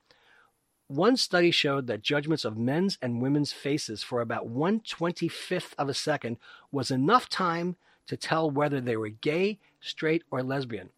One 0.88 1.18
study 1.18 1.50
showed 1.50 1.86
that 1.86 2.00
judgments 2.00 2.46
of 2.46 2.56
men's 2.56 2.96
and 3.02 3.20
women's 3.20 3.52
faces 3.52 4.02
for 4.02 4.22
about 4.22 4.46
1 4.46 4.80
25th 4.80 5.74
of 5.76 5.90
a 5.90 5.94
second 5.94 6.38
was 6.72 6.90
enough 6.90 7.28
time 7.28 7.76
to 8.06 8.16
tell 8.16 8.50
whether 8.50 8.80
they 8.80 8.96
were 8.96 9.10
gay, 9.10 9.58
straight, 9.80 10.24
or 10.30 10.42
lesbian. 10.42 10.88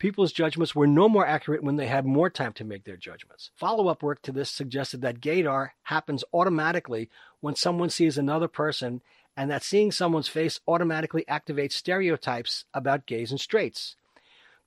People's 0.00 0.32
judgments 0.32 0.74
were 0.74 0.88
no 0.88 1.08
more 1.08 1.24
accurate 1.24 1.62
when 1.62 1.76
they 1.76 1.86
had 1.86 2.04
more 2.04 2.28
time 2.28 2.52
to 2.54 2.64
make 2.64 2.82
their 2.82 2.96
judgments. 2.96 3.50
Follow 3.54 3.86
up 3.86 4.02
work 4.02 4.20
to 4.22 4.32
this 4.32 4.50
suggested 4.50 5.02
that 5.02 5.20
gaydar 5.20 5.70
happens 5.84 6.24
automatically 6.34 7.08
when 7.38 7.54
someone 7.54 7.90
sees 7.90 8.18
another 8.18 8.48
person, 8.48 9.02
and 9.36 9.48
that 9.52 9.62
seeing 9.62 9.92
someone's 9.92 10.26
face 10.26 10.58
automatically 10.66 11.24
activates 11.28 11.74
stereotypes 11.74 12.64
about 12.74 13.06
gays 13.06 13.30
and 13.30 13.40
straights. 13.40 13.94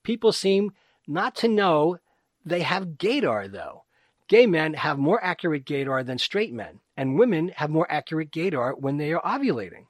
People 0.03 0.31
seem 0.31 0.71
not 1.05 1.35
to 1.35 1.49
know 1.49 1.99
they 2.45 2.61
have 2.61 2.97
gaydar, 2.97 3.51
though. 3.51 3.84
Gay 4.27 4.47
men 4.47 4.73
have 4.73 4.97
more 4.97 5.23
accurate 5.23 5.65
gaydar 5.65 6.03
than 6.03 6.17
straight 6.17 6.51
men, 6.51 6.79
and 6.97 7.19
women 7.19 7.49
have 7.57 7.69
more 7.69 7.85
accurate 7.91 8.31
gaydar 8.31 8.75
when 8.79 8.97
they 8.97 9.13
are 9.13 9.21
ovulating. 9.21 9.85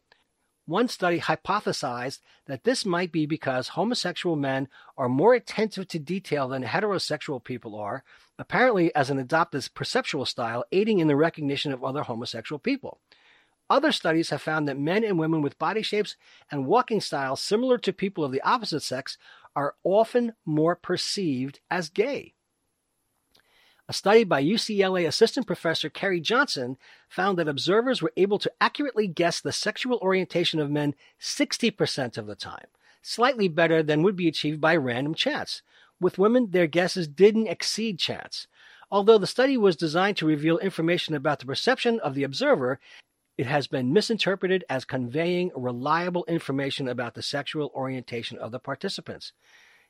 One 0.66 0.88
study 0.88 1.20
hypothesized 1.20 2.20
that 2.48 2.64
this 2.64 2.86
might 2.86 3.12
be 3.12 3.26
because 3.26 3.70
homosexual 3.70 4.36
men 4.36 4.68
are 4.98 5.08
more 5.08 5.36
attentive 5.36 5.88
to 5.90 6.00
detail 6.00 6.48
than 6.48 6.64
heterosexual 6.64 7.44
people 7.44 7.76
are, 7.76 8.04
apparently 8.38 8.94
as 8.96 9.10
an 9.10 9.20
adopted 9.20 9.70
perceptual 9.74 10.26
style 10.26 10.66
aiding 10.72 11.00
in 11.00 11.08
the 11.08 11.16
recognition 11.16 11.72
of 11.72 11.84
other 11.84 12.04
homosexual 12.04 12.60
people. 12.60 13.00
Other 13.70 13.92
studies 13.92 14.32
have 14.32 14.42
found 14.42 14.68
that 14.68 14.78
men 14.78 15.04
and 15.04 15.18
women 15.18 15.42
with 15.42 15.60
body 15.60 15.82
shapes 15.82 16.18
and 16.52 16.66
walking 16.66 17.00
styles 17.00 17.42
similar 17.42 17.78
to 17.78 17.94
people 17.94 18.24
of 18.24 18.32
the 18.32 18.42
opposite 18.42 18.82
sex 18.82 19.18
are 19.56 19.76
often 19.84 20.34
more 20.46 20.76
perceived 20.76 21.60
as 21.72 21.90
gay. 21.90 22.34
A 23.88 23.94
study 23.94 24.24
by 24.24 24.44
UCLA 24.44 25.08
assistant 25.08 25.46
professor 25.46 25.92
Kerri 25.92 26.20
Johnson 26.20 26.78
found 27.08 27.38
that 27.38 27.48
observers 27.48 28.02
were 28.02 28.14
able 28.18 28.40
to 28.40 28.52
accurately 28.60 29.08
guess 29.08 29.40
the 29.40 29.52
sexual 29.52 30.00
orientation 30.00 30.60
of 30.60 30.72
men 30.72 30.96
60% 31.22 32.18
of 32.18 32.26
the 32.26 32.36
time, 32.36 32.66
slightly 33.04 33.48
better 33.48 33.84
than 33.84 34.02
would 34.02 34.16
be 34.16 34.28
achieved 34.28 34.60
by 34.60 34.76
random 34.76 35.14
chance. 35.14 35.62
With 36.02 36.18
women, 36.18 36.50
their 36.50 36.66
guesses 36.66 37.08
didn't 37.08 37.46
exceed 37.46 38.00
chance. 38.00 38.48
Although 38.90 39.20
the 39.20 39.28
study 39.28 39.56
was 39.56 39.76
designed 39.76 40.18
to 40.18 40.26
reveal 40.26 40.58
information 40.58 41.14
about 41.14 41.38
the 41.38 41.46
perception 41.46 42.00
of 42.00 42.16
the 42.16 42.24
observer, 42.24 42.80
it 43.38 43.46
has 43.46 43.68
been 43.68 43.94
misinterpreted 43.94 44.64
as 44.68 44.84
conveying 44.84 45.52
reliable 45.56 46.26
information 46.28 46.88
about 46.88 47.14
the 47.14 47.22
sexual 47.22 47.72
orientation 47.76 48.40
of 48.40 48.52
the 48.52 48.60
participants. 48.60 49.32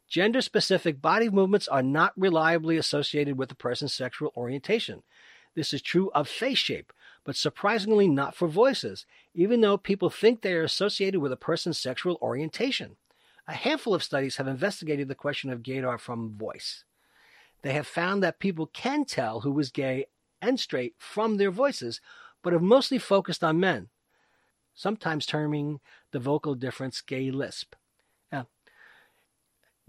Gender 0.08 0.42
specific 0.42 1.02
body 1.02 1.30
movements 1.30 1.68
are 1.68 1.84
not 1.84 2.14
reliably 2.16 2.78
associated 2.78 3.38
with 3.38 3.52
a 3.52 3.56
person's 3.56 3.94
sexual 3.94 4.32
orientation. 4.38 5.04
This 5.56 5.74
is 5.74 5.82
true 5.82 6.12
of 6.14 6.28
face 6.28 6.58
shape, 6.58 6.94
but 7.24 7.36
surprisingly 7.36 8.08
not 8.08 8.36
for 8.36 8.48
voices, 8.48 9.06
even 9.34 9.62
though 9.62 9.78
people 9.78 10.10
think 10.10 10.42
they 10.42 10.54
are 10.54 10.64
associated 10.64 11.22
with 11.22 11.32
a 11.32 11.38
person's 11.38 11.80
sexual 11.80 12.18
orientation. 12.22 12.98
A 13.48 13.54
handful 13.54 13.94
of 13.94 14.04
studies 14.04 14.38
have 14.38 14.48
investigated 14.48 15.08
the 15.08 15.16
question 15.16 15.50
of 15.50 15.64
gaydar 15.64 16.00
from 16.00 16.36
voice. 16.38 16.84
They 17.62 17.74
have 17.74 17.88
found 17.88 18.22
that 18.22 18.40
people 18.40 18.68
can 18.68 19.06
tell 19.06 19.42
who 19.42 19.58
is 19.60 19.72
gay 19.72 20.06
and 20.42 20.60
straight 20.60 20.96
from 20.98 21.38
their 21.38 21.52
voices, 21.52 22.02
but 22.44 22.54
have 22.54 22.62
mostly 22.62 23.00
focused 23.00 23.44
on 23.44 23.60
men, 23.60 23.90
sometimes 24.76 25.26
terming 25.26 25.80
the 26.12 26.20
vocal 26.20 26.54
difference 26.54 27.02
gay 27.02 27.32
lisp. 27.32 27.76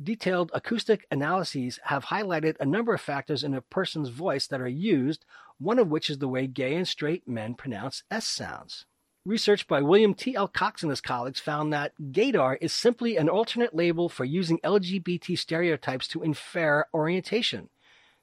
Detailed 0.03 0.51
acoustic 0.53 1.07
analyses 1.11 1.81
have 1.85 2.07
highlighted 2.07 2.57
a 2.61 2.67
number 2.67 2.93
of 2.93 3.01
factors 3.01 3.43
in 3.43 3.55
a 3.55 3.63
person's 3.63 4.11
voice 4.11 4.47
that 4.47 4.61
are 4.61 4.69
used, 4.69 5.25
one 5.59 5.79
of 5.79 5.89
which 5.89 6.11
is 6.11 6.19
the 6.19 6.29
way 6.29 6.47
gay 6.47 6.75
and 6.75 6.87
straight 6.87 7.27
men 7.27 7.55
pronounce 7.55 8.03
S 8.11 8.27
sounds. 8.27 8.85
Research 9.25 9.67
by 9.67 9.81
William 9.81 10.13
T. 10.13 10.37
L. 10.37 10.49
Cox 10.49 10.83
and 10.83 10.91
his 10.91 11.01
colleagues 11.01 11.41
found 11.41 11.73
that 11.73 11.95
gaydar 12.13 12.59
is 12.61 12.75
simply 12.75 13.17
an 13.17 13.31
alternate 13.31 13.75
label 13.75 14.11
for 14.11 14.27
using 14.27 14.59
LGBT 14.59 15.37
stereotypes 15.39 16.07
to 16.09 16.23
infer 16.23 16.85
orientation, 16.93 17.71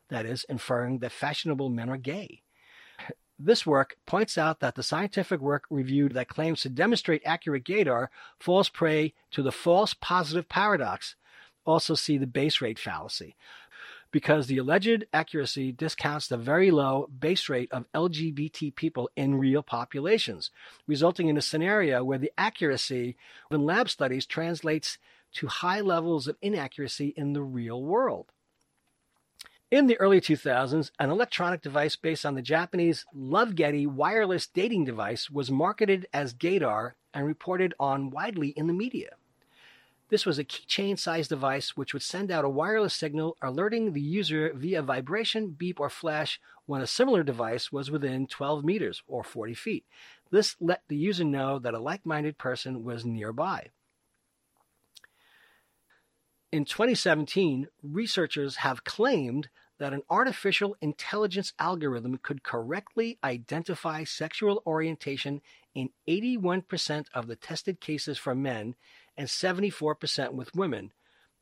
that 0.09 0.27
is, 0.27 0.45
inferring 0.47 0.99
that 0.99 1.11
fashionable 1.11 1.69
men 1.69 1.89
are 1.89 1.97
gay. 1.97 2.43
This 3.39 3.65
work 3.65 3.97
points 4.05 4.37
out 4.37 4.59
that 4.59 4.75
the 4.75 4.83
scientific 4.83 5.41
work 5.41 5.65
reviewed 5.71 6.13
that 6.13 6.29
claims 6.29 6.61
to 6.61 6.69
demonstrate 6.69 7.23
accurate 7.25 7.65
gaydar 7.65 8.09
falls 8.39 8.69
prey 8.69 9.15
to 9.31 9.41
the 9.41 9.51
false 9.51 9.95
positive 9.95 10.47
paradox 10.47 11.15
also 11.65 11.95
see 11.95 12.17
the 12.17 12.27
base 12.27 12.61
rate 12.61 12.79
fallacy 12.79 13.35
because 14.13 14.45
the 14.45 14.59
alleged 14.59 15.05
accuracy 15.11 15.71
discounts 15.71 16.27
the 16.27 16.37
very 16.37 16.69
low 16.69 17.09
base 17.19 17.49
rate 17.49 17.69
of 17.71 17.91
LGBT 17.93 18.73
people 18.75 19.09
in 19.15 19.35
real 19.35 19.63
populations, 19.63 20.51
resulting 20.87 21.27
in 21.27 21.35
a 21.35 21.41
scenario 21.41 22.03
where 22.03 22.19
the 22.19 22.31
accuracy 22.37 23.17
in 23.49 23.65
lab 23.65 23.89
studies 23.89 24.27
translates 24.27 24.99
to 25.33 25.47
high 25.47 25.81
levels 25.81 26.27
of 26.27 26.37
inaccuracy 26.43 27.13
in 27.17 27.33
the 27.33 27.41
real 27.41 27.81
world. 27.81 28.27
In 29.71 29.87
the 29.87 29.99
early 29.99 30.21
2000s, 30.21 30.91
an 30.99 31.09
electronic 31.09 31.63
device 31.63 31.95
based 31.95 32.27
on 32.27 32.35
the 32.35 32.43
Japanese 32.43 33.05
Lovegetty 33.17 33.87
wireless 33.87 34.45
dating 34.45 34.85
device 34.85 35.31
was 35.31 35.49
marketed 35.49 36.05
as 36.13 36.35
gaydar 36.35 36.91
and 37.15 37.25
reported 37.25 37.73
on 37.79 38.11
widely 38.11 38.49
in 38.49 38.67
the 38.67 38.73
media. 38.73 39.15
This 40.13 40.27
was 40.27 40.37
a 40.37 40.43
keychain 40.43 40.99
sized 40.99 41.29
device 41.29 41.75
which 41.75 41.91
would 41.91 42.03
send 42.03 42.29
out 42.29 42.45
a 42.45 42.49
wireless 42.49 42.93
signal 42.93 43.35
alerting 43.41 43.93
the 43.93 43.99
user 43.99 44.53
via 44.53 44.83
vibration, 44.83 45.55
beep, 45.57 45.79
or 45.79 45.89
flash 45.89 46.39
when 46.67 46.83
a 46.83 46.85
similar 46.85 47.23
device 47.23 47.71
was 47.71 47.89
within 47.89 48.27
12 48.27 48.63
meters 48.63 49.01
or 49.07 49.23
40 49.23 49.55
feet. 49.55 49.85
This 50.29 50.55
let 50.59 50.83
the 50.87 50.95
user 50.95 51.23
know 51.23 51.57
that 51.57 51.73
a 51.73 51.79
like 51.79 52.05
minded 52.05 52.37
person 52.37 52.83
was 52.83 53.03
nearby. 53.03 53.71
In 56.51 56.65
2017, 56.65 57.69
researchers 57.81 58.57
have 58.57 58.83
claimed 58.83 59.49
that 59.79 59.93
an 59.93 60.03
artificial 60.11 60.77
intelligence 60.79 61.53
algorithm 61.57 62.19
could 62.21 62.43
correctly 62.43 63.17
identify 63.23 64.03
sexual 64.03 64.61
orientation 64.67 65.41
in 65.73 65.89
81% 66.07 67.07
of 67.15 67.25
the 67.25 67.35
tested 67.35 67.81
cases 67.81 68.19
for 68.19 68.35
men 68.35 68.75
and 69.17 69.27
74% 69.27 70.33
with 70.33 70.55
women, 70.55 70.91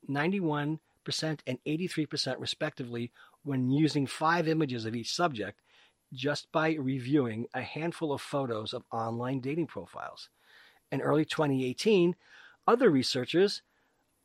91% 0.08 0.78
and 1.06 1.58
83% 1.66 2.36
respectively, 2.38 3.12
when 3.44 3.70
using 3.70 4.06
five 4.06 4.46
images 4.46 4.84
of 4.84 4.94
each 4.94 5.12
subject 5.14 5.60
just 6.12 6.50
by 6.52 6.74
reviewing 6.74 7.46
a 7.54 7.62
handful 7.62 8.12
of 8.12 8.20
photos 8.20 8.72
of 8.72 8.84
online 8.92 9.40
dating 9.40 9.66
profiles. 9.66 10.28
In 10.90 11.00
early 11.00 11.24
2018, 11.24 12.14
other 12.66 12.90
researchers, 12.90 13.62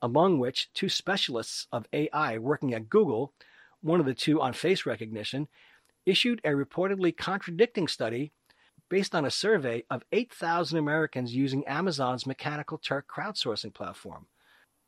among 0.01 0.37
which 0.39 0.71
two 0.73 0.89
specialists 0.89 1.67
of 1.71 1.87
AI 1.93 2.37
working 2.37 2.73
at 2.73 2.89
Google, 2.89 3.33
one 3.81 3.99
of 3.99 4.05
the 4.05 4.13
two 4.13 4.41
on 4.41 4.53
face 4.53 4.85
recognition, 4.85 5.47
issued 6.05 6.41
a 6.43 6.49
reportedly 6.49 7.15
contradicting 7.15 7.87
study 7.87 8.31
based 8.89 9.13
on 9.13 9.25
a 9.25 9.31
survey 9.31 9.83
of 9.89 10.03
8,000 10.11 10.77
Americans 10.77 11.35
using 11.35 11.65
Amazon's 11.67 12.25
Mechanical 12.25 12.77
Turk 12.77 13.07
crowdsourcing 13.07 13.73
platform. 13.73 14.27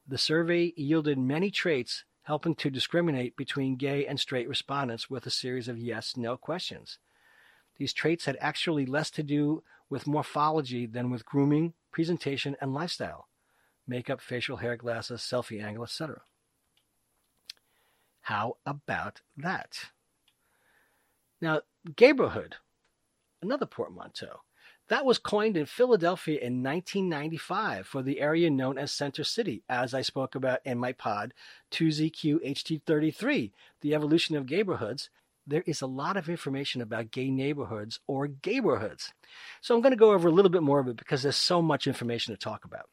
The 0.08 0.18
survey 0.18 0.74
yielded 0.76 1.18
many 1.18 1.52
traits 1.52 2.06
helping 2.24 2.56
to 2.56 2.70
discriminate 2.70 3.36
between 3.36 3.76
gay 3.76 4.06
and 4.06 4.20
straight 4.20 4.48
respondents 4.48 5.10
with 5.10 5.26
a 5.26 5.32
series 5.32 5.68
of 5.68 5.78
yes 5.78 6.16
no 6.16 6.38
questions. 6.38 7.00
These 7.78 7.94
traits 7.94 8.26
had 8.26 8.38
actually 8.40 8.86
less 8.86 9.10
to 9.12 9.24
do 9.24 9.64
with 9.90 10.08
morphology 10.08 10.86
than 10.86 11.10
with 11.10 11.26
grooming, 11.26 11.74
presentation, 11.92 12.56
and 12.62 12.74
lifestyle 12.74 13.28
makeup, 13.88 14.22
facial 14.22 14.58
hair, 14.58 14.78
glasses, 14.78 15.22
selfie 15.22 15.64
angle, 15.64 15.84
etc. 15.84 16.22
How 18.22 18.58
about 18.66 19.22
that? 19.36 19.90
Now, 21.42 21.62
gayborhood, 21.90 22.54
another 23.42 23.66
portmanteau. 23.66 24.42
That 24.90 25.06
was 25.06 25.20
coined 25.20 25.56
in 25.56 25.68
Philadelphia 25.68 26.40
in 26.40 26.64
1995 26.64 27.86
for 27.86 28.02
the 28.02 28.20
area 28.20 28.50
known 28.50 28.80
as 28.80 28.92
Center 28.92 29.24
City, 29.24 29.62
as 29.70 29.94
I 29.94 30.02
spoke 30.02 30.34
about 30.34 30.62
in 30.66 30.80
my 30.80 30.94
pod 30.94 31.36
2ZQHT33, 31.72 33.52
The 33.82 33.94
Evolution 33.94 34.36
of 34.36 34.48
Gayborhoods. 34.48 35.10
There 35.46 35.64
is 35.68 35.82
a 35.82 35.88
lot 35.88 36.18
of 36.18 36.28
information 36.28 36.82
about 36.82 37.12
gay 37.12 37.30
neighborhoods 37.30 38.00
or 38.08 38.28
gayborhoods. 38.28 39.12
So 39.62 39.76
I'm 39.76 39.82
going 39.82 39.92
to 39.92 39.98
go 39.98 40.12
over 40.14 40.28
a 40.28 40.32
little 40.32 40.52
bit 40.52 40.64
more 40.64 40.80
of 40.80 40.88
it 40.88 40.98
because 40.98 41.22
there's 41.22 41.36
so 41.36 41.62
much 41.62 41.86
information 41.86 42.34
to 42.34 42.40
talk 42.40 42.66
about. 42.66 42.90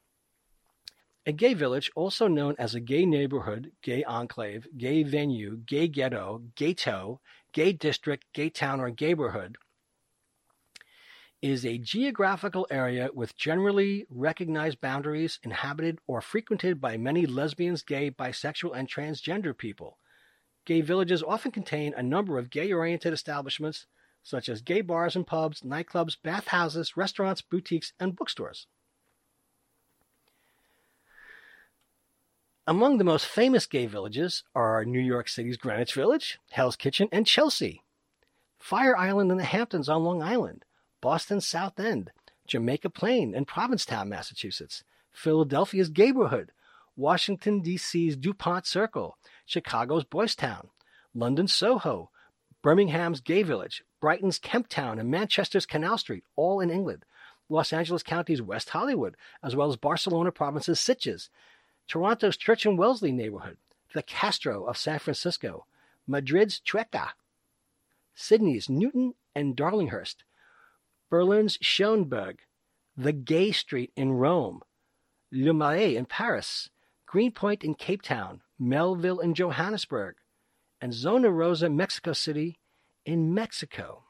A 1.25 1.33
gay 1.33 1.55
village, 1.55 1.91
also 1.97 2.29
known 2.29 2.55
as 2.59 2.75
a 2.75 2.81
gay 2.81 3.05
neighborhood, 3.05 3.73
gay 3.83 4.05
enclave, 4.05 4.69
gay 4.77 5.03
venue, 5.03 5.57
gay 5.57 5.89
ghetto, 5.89 6.43
gayto, 6.57 7.19
gay 7.53 7.73
district, 7.73 8.27
gay 8.33 8.49
town, 8.49 8.81
or 8.81 8.91
gayborhood, 8.91 9.57
is 11.43 11.65
a 11.65 11.79
geographical 11.79 12.67
area 12.71 13.11
with 13.13 13.37
generally 13.37 14.07
recognized 14.09 14.81
boundaries 14.81 15.39
inhabited 15.43 15.99
or 16.07 16.21
frequented 16.21 16.81
by 16.81 16.97
many 16.97 17.27
lesbians, 17.27 17.83
gay, 17.83 18.11
bisexual, 18.11 18.77
and 18.77 18.89
transgender 18.89 19.57
people. 19.57 19.99
Gay 20.65 20.81
villages 20.81 21.23
often 21.23 21.53
contain 21.53 21.95
a 21.95 22.03
number 22.03 22.39
of 22.39 22.51
gay 22.51 22.73
oriented 22.73 23.13
establishments, 23.13 23.87
such 24.23 24.49
as 24.49 24.61
gay 24.61 24.81
bars 24.81 25.15
and 25.15 25.27
pubs, 25.27 25.61
nightclubs, 25.61 26.17
bathhouses, 26.21 26.97
restaurants, 26.97 27.41
boutiques, 27.41 27.93
and 28.01 28.17
bookstores. 28.17 28.67
Among 32.67 32.99
the 32.99 33.05
most 33.05 33.27
famous 33.27 33.65
gay 33.65 33.87
villages 33.87 34.43
are 34.53 34.85
New 34.85 34.99
York 34.99 35.29
City's 35.29 35.57
Greenwich 35.57 35.95
Village, 35.95 36.41
Hell's 36.51 36.75
Kitchen, 36.75 37.09
and 37.13 37.25
Chelsea, 37.25 37.85
Fire 38.59 38.97
Island 38.97 39.31
in 39.31 39.37
the 39.37 39.45
Hamptons 39.45 39.89
on 39.89 40.03
Long 40.03 40.21
Island, 40.21 40.65
Boston's 41.07 41.47
South 41.47 41.79
End, 41.79 42.11
Jamaica 42.49 42.91
Plain 42.91 43.33
and 43.33 43.47
Provincetown, 43.47 44.09
Massachusetts, 44.09 44.83
Philadelphia's 45.13 45.89
Gayborhood, 45.89 46.49
Washington, 46.97 47.61
D.C.'s 47.61 48.17
DuPont 48.17 48.67
Circle, 48.67 49.17
Chicago's 49.45 50.03
Boys 50.03 50.35
Town, 50.35 50.71
London's 51.15 51.55
Soho, 51.55 52.11
Birmingham's 52.61 53.21
Gay 53.21 53.45
Village, 53.45 53.85
Brighton's 54.01 54.41
Kemp 54.41 54.67
Town, 54.67 54.99
and 54.99 55.09
Manchester's 55.09 55.65
Canal 55.65 55.97
Street, 55.97 56.25
all 56.35 56.59
in 56.59 56.71
England, 56.71 57.05
Los 57.49 57.73
Angeles 57.73 58.03
County's 58.03 58.43
West 58.43 58.71
Hollywood, 58.71 59.17
as 59.45 59.55
well 59.55 59.69
as 59.69 59.77
Barcelona 59.77 60.33
Province's 60.33 60.81
Sitges, 60.81 61.29
Toronto's 61.87 62.37
Church 62.37 62.67
and 62.67 62.77
Wellesley 62.77 63.13
neighborhood, 63.13 63.59
the 63.95 64.03
Castro 64.03 64.65
of 64.65 64.77
San 64.77 64.99
Francisco, 64.99 65.67
Madrid's 66.05 66.61
Chueca, 66.61 67.11
Sydney's 68.17 68.69
Newtown 68.69 69.15
and 69.37 69.55
Darlinghurst, 69.57 70.25
Berlin's 71.11 71.57
Schöneberg, 71.59 72.39
the 72.97 73.13
Gay 73.13 73.53
Street 73.53 73.93
in 73.97 74.13
Rome, 74.13 74.63
Le 75.31 75.53
Marais 75.53 75.97
in 75.97 76.07
Paris, 76.07 76.71
Greenpoint 77.07 77.63
in 77.63 77.75
Cape 77.75 78.03
Town, 78.03 78.43
Melville 78.59 79.21
in 79.21 79.35
Johannesburg, 79.35 80.17
and 80.81 80.93
Zona 80.93 81.31
Rosa, 81.31 81.71
Mexico 81.71 82.13
City 82.13 82.59
in 83.05 83.33
Mexico. 83.33 84.05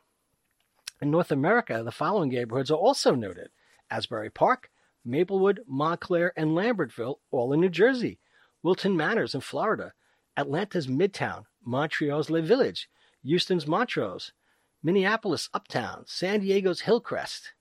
In 1.03 1.11
North 1.11 1.31
America, 1.31 1.83
the 1.85 1.93
following 1.93 2.31
neighborhoods 2.31 2.71
are 2.71 2.79
also 2.79 3.15
noted 3.15 3.51
Asbury 3.91 4.31
Park, 4.31 4.71
Maplewood, 5.05 5.61
Montclair, 5.67 6.33
and 6.37 6.51
Lambertville, 6.53 7.17
all 7.31 7.53
in 7.53 7.61
New 7.61 7.69
Jersey, 7.69 8.19
Wilton 8.63 8.97
Manors 8.97 9.35
in 9.35 9.43
Florida, 9.43 9.93
Atlanta's 10.37 10.87
Midtown, 10.87 11.45
Montreal's 11.65 12.31
Le 12.31 12.41
Village, 12.41 12.89
Houston's 13.23 13.67
Montrose, 13.67 14.33
Minneapolis 14.83 15.49
Uptown, 15.55 16.05
San 16.07 16.41
Diego's 16.41 16.83
Hillcrest, 16.83 17.53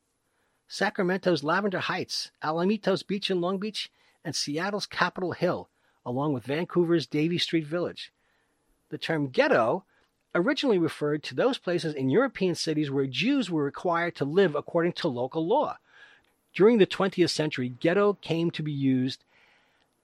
Sacramento's 0.67 1.43
Lavender 1.43 1.79
Heights, 1.79 2.31
Alamitos 2.43 3.05
Beach 3.05 3.31
in 3.31 3.41
Long 3.41 3.57
Beach, 3.57 3.89
and 4.23 4.35
Seattle's 4.35 4.85
Capitol 4.85 5.31
Hill, 5.31 5.69
along 6.05 6.33
with 6.33 6.45
Vancouver's 6.45 7.07
Davie 7.07 7.37
Street 7.37 7.65
Village. 7.65 8.11
The 8.89 8.97
term 8.97 9.29
ghetto 9.29 9.85
originally 10.35 10.77
referred 10.77 11.23
to 11.23 11.35
those 11.35 11.57
places 11.57 11.95
in 11.95 12.09
European 12.09 12.55
cities 12.55 12.91
where 12.91 13.07
Jews 13.07 13.49
were 13.49 13.63
required 13.63 14.15
to 14.17 14.25
live 14.25 14.53
according 14.53 14.93
to 14.93 15.07
local 15.07 15.47
law. 15.47 15.77
During 16.53 16.77
the 16.77 16.85
20th 16.85 17.29
century, 17.29 17.69
ghetto 17.69 18.13
came 18.13 18.51
to 18.51 18.61
be 18.61 18.71
used 18.71 19.23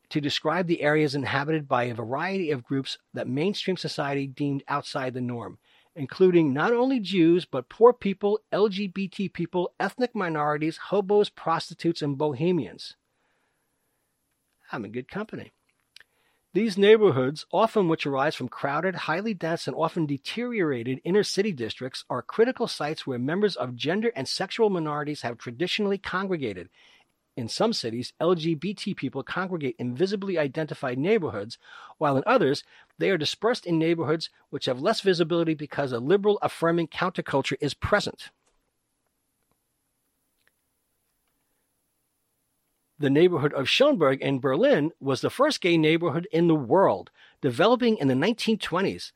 to 0.10 0.22
describe 0.22 0.68
the 0.68 0.82
areas 0.82 1.16
inhabited 1.16 1.68
by 1.68 1.84
a 1.84 1.94
variety 1.94 2.52
of 2.52 2.64
groups 2.64 2.98
that 3.14 3.28
mainstream 3.28 3.78
society 3.78 4.28
deemed 4.28 4.64
outside 4.68 5.14
the 5.14 5.22
norm 5.22 5.58
including 5.96 6.54
not 6.54 6.74
only 6.74 7.00
Jews, 7.00 7.46
but 7.46 7.70
poor 7.70 7.94
people, 7.94 8.40
LGBT 8.54 9.32
people, 9.34 9.74
ethnic 9.80 10.16
minorities, 10.16 10.78
hobos, 10.78 11.30
prostitutes, 11.30 12.02
and 12.02 12.18
bohemians. 12.18 12.96
I'm 14.72 14.86
in 14.86 14.92
good 14.92 15.10
company. 15.10 15.52
These 16.54 16.78
neighborhoods, 16.78 17.46
often 17.54 17.88
which 17.88 18.06
arise 18.06 18.36
from 18.36 18.50
crowded, 18.50 18.96
highly 18.96 19.34
dense, 19.34 19.68
and 19.68 19.76
often 19.76 20.06
deteriorated 20.06 21.00
inner 21.06 21.24
city 21.24 21.54
districts, 21.54 22.04
are 22.10 22.22
critical 22.22 22.68
sites 22.68 23.08
where 23.08 23.20
members 23.20 23.56
of 23.56 23.76
gender 23.76 24.12
and 24.16 24.28
sexual 24.28 24.70
minorities 24.70 25.22
have 25.22 25.38
traditionally 25.38 25.98
congregated 25.98 26.68
in 27.38 27.48
some 27.48 27.74
cities, 27.74 28.14
LGBT 28.22 28.96
people 28.96 29.24
congregate 29.24 29.76
in 29.80 29.96
visibly 29.96 30.38
identified 30.38 30.98
neighborhoods, 30.98 31.58
while 31.98 32.18
in 32.18 32.24
others, 32.26 32.64
they 32.98 33.10
are 33.10 33.18
dispersed 33.18 33.66
in 33.66 33.80
neighborhoods 33.80 34.30
which 34.50 34.66
have 34.66 34.82
less 34.82 35.02
visibility 35.02 35.54
because 35.54 35.92
a 35.92 36.00
liberal 36.00 36.38
affirming 36.42 36.88
counterculture 36.88 37.58
is 37.62 37.74
present. 37.74 38.30
The 43.00 43.10
neighborhood 43.10 43.54
of 43.54 43.66
Schöneberg 43.66 44.20
in 44.20 44.40
Berlin 44.40 44.92
was 45.00 45.22
the 45.22 45.32
first 45.32 45.62
gay 45.62 45.76
neighborhood 45.76 46.28
in 46.32 46.48
the 46.48 46.54
world, 46.54 47.10
developing 47.42 47.98
in 47.98 48.08
the 48.08 48.14
1920s. 48.14 49.12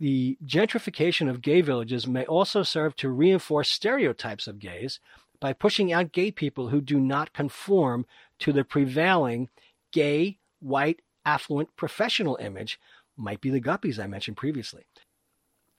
The 0.00 0.36
gentrification 0.44 1.30
of 1.30 1.40
gay 1.40 1.60
villages 1.60 2.06
may 2.06 2.26
also 2.26 2.62
serve 2.62 2.96
to 2.96 3.08
reinforce 3.08 3.70
stereotypes 3.70 4.48
of 4.48 4.58
gays, 4.58 4.98
by 5.40 5.52
pushing 5.52 5.92
out 5.92 6.12
gay 6.12 6.30
people 6.30 6.68
who 6.68 6.80
do 6.80 6.98
not 6.98 7.32
conform 7.32 8.06
to 8.40 8.52
the 8.52 8.64
prevailing 8.64 9.48
gay, 9.92 10.38
white, 10.60 11.02
affluent 11.24 11.74
professional 11.76 12.36
image, 12.40 12.78
might 13.16 13.40
be 13.40 13.50
the 13.50 13.60
guppies 13.60 13.98
I 13.98 14.06
mentioned 14.06 14.36
previously. 14.36 14.84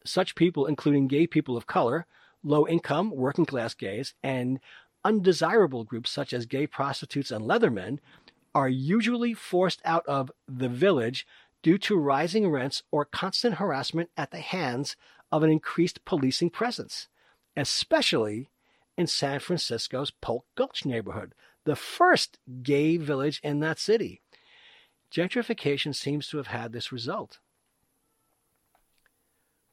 Such 0.05 0.35
people, 0.35 0.65
including 0.65 1.07
gay 1.07 1.27
people 1.27 1.57
of 1.57 1.67
color, 1.67 2.05
low 2.43 2.67
income, 2.67 3.11
working 3.11 3.45
class 3.45 3.73
gays, 3.73 4.13
and 4.23 4.59
undesirable 5.03 5.83
groups 5.83 6.09
such 6.09 6.33
as 6.33 6.45
gay 6.45 6.67
prostitutes 6.67 7.31
and 7.31 7.45
leathermen, 7.45 7.99
are 8.55 8.69
usually 8.69 9.33
forced 9.33 9.81
out 9.85 10.05
of 10.07 10.31
the 10.47 10.69
village 10.69 11.27
due 11.61 11.77
to 11.77 11.97
rising 11.97 12.49
rents 12.49 12.83
or 12.91 13.05
constant 13.05 13.55
harassment 13.55 14.09
at 14.17 14.31
the 14.31 14.39
hands 14.39 14.95
of 15.31 15.43
an 15.43 15.49
increased 15.49 16.03
policing 16.05 16.49
presence, 16.49 17.07
especially 17.55 18.49
in 18.97 19.07
San 19.07 19.39
Francisco's 19.39 20.11
Polk 20.11 20.45
Gulch 20.55 20.85
neighborhood, 20.85 21.33
the 21.65 21.75
first 21.75 22.39
gay 22.63 22.97
village 22.97 23.39
in 23.43 23.59
that 23.59 23.79
city. 23.79 24.21
Gentrification 25.11 25.95
seems 25.95 26.27
to 26.29 26.37
have 26.37 26.47
had 26.47 26.73
this 26.73 26.91
result. 26.91 27.39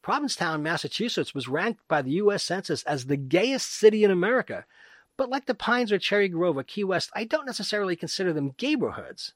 Provincetown, 0.03 0.63
Massachusetts 0.63 1.35
was 1.35 1.49
ranked 1.49 1.81
by 1.89 2.03
the 2.03 2.11
U.S. 2.13 2.43
Census 2.43 2.83
as 2.83 3.07
the 3.07 3.17
gayest 3.17 3.73
city 3.73 4.05
in 4.05 4.11
America. 4.11 4.67
But 5.17 5.31
like 5.31 5.47
the 5.47 5.55
Pines 5.55 5.93
or 5.93 5.99
Cherry 5.99 6.29
Grove 6.29 6.59
or 6.59 6.63
Key 6.63 6.85
West, 6.85 7.11
I 7.15 7.25
don't 7.25 7.47
necessarily 7.47 7.97
consider 7.97 8.33
them 8.33 8.53
gayborhoods. 8.53 9.33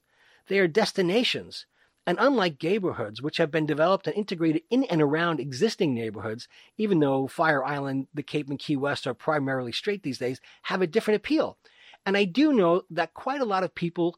They 0.47 0.59
are 0.59 0.67
destinations. 0.67 1.65
And 2.09 2.17
unlike 2.19 2.63
neighborhoods, 2.63 3.21
which 3.21 3.37
have 3.37 3.51
been 3.51 3.67
developed 3.67 4.07
and 4.07 4.15
integrated 4.15 4.63
in 4.71 4.83
and 4.85 4.99
around 4.99 5.39
existing 5.39 5.93
neighborhoods, 5.93 6.47
even 6.75 7.01
though 7.01 7.27
Fire 7.27 7.63
Island, 7.63 8.07
the 8.11 8.23
Cape 8.23 8.49
and 8.49 8.57
Key 8.57 8.77
West 8.77 9.05
are 9.05 9.13
primarily 9.13 9.71
straight 9.71 10.01
these 10.01 10.17
days, 10.17 10.41
have 10.63 10.81
a 10.81 10.87
different 10.87 11.17
appeal. 11.17 11.59
And 12.07 12.17
I 12.17 12.23
do 12.23 12.51
know 12.51 12.81
that 12.89 13.13
quite 13.13 13.41
a 13.41 13.45
lot 13.45 13.63
of 13.63 13.75
people 13.75 14.17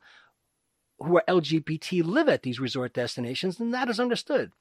who 0.99 1.17
are 1.17 1.23
LGBT 1.27 2.05
live 2.05 2.29
at 2.29 2.43
these 2.43 2.61
resort 2.61 2.93
destinations, 2.93 3.59
and 3.59 3.73
that 3.73 3.89
is 3.89 3.99
understood. 3.99 4.53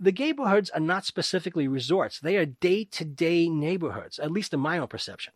The 0.00 0.10
neighborhoods 0.10 0.70
are 0.70 0.80
not 0.80 1.04
specifically 1.04 1.68
resorts, 1.68 2.20
they 2.20 2.38
are 2.38 2.46
day 2.46 2.84
to 2.84 3.04
day 3.04 3.50
neighborhoods, 3.50 4.18
at 4.18 4.30
least 4.30 4.54
in 4.54 4.60
my 4.60 4.78
own 4.78 4.88
perception. 4.88 5.34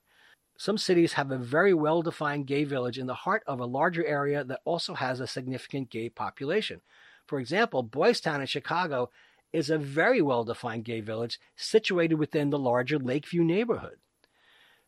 Some 0.60 0.76
cities 0.76 1.12
have 1.12 1.30
a 1.30 1.38
very 1.38 1.72
well 1.72 2.02
defined 2.02 2.48
gay 2.48 2.64
village 2.64 2.98
in 2.98 3.06
the 3.06 3.14
heart 3.14 3.44
of 3.46 3.60
a 3.60 3.64
larger 3.64 4.04
area 4.04 4.42
that 4.42 4.60
also 4.64 4.94
has 4.94 5.20
a 5.20 5.26
significant 5.28 5.88
gay 5.88 6.08
population. 6.08 6.80
For 7.26 7.38
example, 7.38 7.84
Boys 7.84 8.20
Town 8.20 8.40
in 8.40 8.48
Chicago 8.48 9.10
is 9.52 9.70
a 9.70 9.78
very 9.78 10.20
well 10.20 10.42
defined 10.42 10.84
gay 10.84 11.00
village 11.00 11.38
situated 11.54 12.16
within 12.16 12.50
the 12.50 12.58
larger 12.58 12.98
Lakeview 12.98 13.44
neighborhood. 13.44 13.98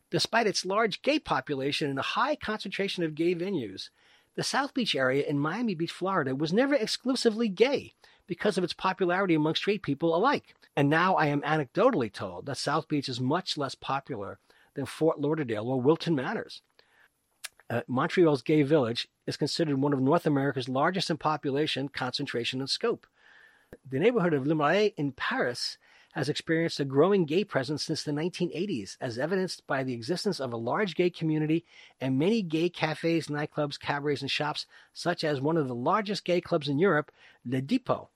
Despite 0.09 0.45
its 0.45 0.65
large 0.65 1.01
gay 1.03 1.19
population 1.19 1.89
and 1.89 1.99
a 1.99 2.13
high 2.19 2.35
concentration 2.35 3.05
of 3.05 3.15
gay 3.15 3.33
venues, 3.33 3.91
the 4.35 4.43
South 4.43 4.73
Beach 4.73 4.93
area 4.93 5.23
in 5.25 5.39
Miami 5.39 5.73
Beach, 5.73 5.91
Florida 5.91 6.35
was 6.35 6.51
never 6.51 6.75
exclusively 6.75 7.47
gay 7.47 7.93
because 8.27 8.57
of 8.57 8.65
its 8.65 8.73
popularity 8.73 9.35
among 9.35 9.55
straight 9.55 9.83
people 9.83 10.13
alike. 10.13 10.53
And 10.75 10.89
now 10.89 11.15
I 11.15 11.27
am 11.27 11.41
anecdotally 11.43 12.11
told 12.11 12.45
that 12.47 12.57
South 12.57 12.89
Beach 12.89 13.07
is 13.07 13.21
much 13.21 13.57
less 13.57 13.75
popular 13.75 14.37
than 14.75 14.85
Fort 14.85 15.19
Lauderdale 15.19 15.67
or 15.67 15.81
Wilton 15.81 16.15
Manors. 16.15 16.61
Uh, 17.69 17.81
Montreal's 17.87 18.41
gay 18.41 18.63
village 18.63 19.07
is 19.27 19.37
considered 19.37 19.79
one 19.79 19.93
of 19.93 20.01
North 20.01 20.25
America's 20.25 20.67
largest 20.67 21.09
in 21.09 21.17
population, 21.17 21.87
concentration, 21.87 22.59
and 22.59 22.69
scope. 22.69 23.07
The 23.89 23.99
neighborhood 23.99 24.33
of 24.33 24.45
Le 24.45 24.55
Marais 24.55 24.93
in 24.97 25.13
Paris 25.13 25.77
has 26.13 26.27
experienced 26.27 26.79
a 26.79 26.85
growing 26.85 27.25
gay 27.25 27.43
presence 27.43 27.83
since 27.83 28.03
the 28.03 28.11
1980s, 28.11 28.97
as 28.99 29.17
evidenced 29.17 29.65
by 29.65 29.83
the 29.83 29.93
existence 29.93 30.41
of 30.41 30.51
a 30.51 30.57
large 30.57 30.95
gay 30.95 31.09
community 31.09 31.65
and 32.01 32.19
many 32.19 32.41
gay 32.41 32.69
cafes, 32.69 33.27
nightclubs, 33.27 33.79
cabarets, 33.79 34.21
and 34.21 34.29
shops, 34.29 34.65
such 34.93 35.23
as 35.23 35.39
one 35.39 35.55
of 35.55 35.69
the 35.69 35.75
largest 35.75 36.25
gay 36.25 36.41
clubs 36.41 36.67
in 36.67 36.79
Europe, 36.79 37.11
Le 37.45 37.61
Depot. 37.61 38.09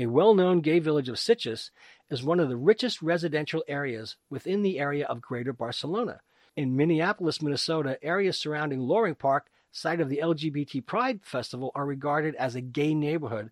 A 0.00 0.06
well 0.06 0.34
known 0.34 0.62
gay 0.62 0.78
village 0.78 1.10
of 1.10 1.16
Sitges 1.16 1.70
is 2.08 2.22
one 2.22 2.40
of 2.40 2.48
the 2.48 2.56
richest 2.56 3.02
residential 3.02 3.62
areas 3.68 4.16
within 4.30 4.62
the 4.62 4.78
area 4.78 5.04
of 5.06 5.20
Greater 5.20 5.52
Barcelona. 5.52 6.22
In 6.56 6.74
Minneapolis, 6.74 7.42
Minnesota, 7.42 7.98
areas 8.02 8.38
surrounding 8.38 8.80
Loring 8.80 9.14
Park, 9.14 9.50
site 9.72 10.00
of 10.00 10.08
the 10.08 10.20
LGBT 10.24 10.86
Pride 10.86 11.20
Festival, 11.22 11.70
are 11.74 11.84
regarded 11.84 12.34
as 12.36 12.54
a 12.54 12.62
gay 12.62 12.94
neighborhood, 12.94 13.50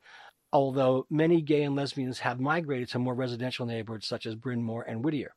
although 0.50 1.06
many 1.10 1.42
gay 1.42 1.64
and 1.64 1.76
lesbians 1.76 2.20
have 2.20 2.40
migrated 2.40 2.88
to 2.88 2.98
more 2.98 3.14
residential 3.14 3.66
neighborhoods 3.66 4.06
such 4.06 4.24
as 4.24 4.34
Bryn 4.34 4.62
Mawr 4.62 4.84
and 4.84 5.04
Whittier. 5.04 5.34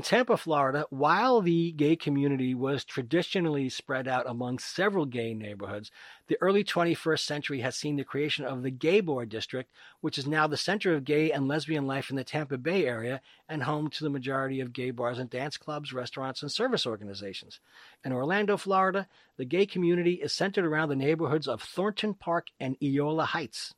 In 0.00 0.04
Tampa, 0.04 0.38
Florida, 0.38 0.86
while 0.88 1.42
the 1.42 1.72
gay 1.72 1.94
community 1.94 2.54
was 2.54 2.86
traditionally 2.86 3.68
spread 3.68 4.08
out 4.08 4.26
among 4.26 4.58
several 4.58 5.04
gay 5.04 5.34
neighborhoods, 5.34 5.90
the 6.26 6.38
early 6.40 6.64
21st 6.64 7.18
century 7.20 7.60
has 7.60 7.76
seen 7.76 7.96
the 7.96 8.02
creation 8.02 8.46
of 8.46 8.62
the 8.62 8.70
Gayborhood 8.70 9.28
District, 9.28 9.70
which 10.00 10.16
is 10.16 10.26
now 10.26 10.46
the 10.46 10.56
center 10.56 10.94
of 10.94 11.04
gay 11.04 11.30
and 11.30 11.46
lesbian 11.46 11.86
life 11.86 12.08
in 12.08 12.16
the 12.16 12.24
Tampa 12.24 12.56
Bay 12.56 12.86
area 12.86 13.20
and 13.46 13.64
home 13.64 13.90
to 13.90 14.02
the 14.02 14.08
majority 14.08 14.58
of 14.60 14.72
gay 14.72 14.90
bars 14.90 15.18
and 15.18 15.28
dance 15.28 15.58
clubs, 15.58 15.92
restaurants, 15.92 16.40
and 16.40 16.50
service 16.50 16.86
organizations. 16.86 17.60
In 18.02 18.10
Orlando, 18.10 18.56
Florida, 18.56 19.06
the 19.36 19.44
gay 19.44 19.66
community 19.66 20.14
is 20.14 20.32
centered 20.32 20.64
around 20.64 20.88
the 20.88 20.96
neighborhoods 20.96 21.46
of 21.46 21.60
Thornton 21.60 22.14
Park 22.14 22.46
and 22.58 22.74
Eola 22.82 23.26
Heights. 23.26 23.74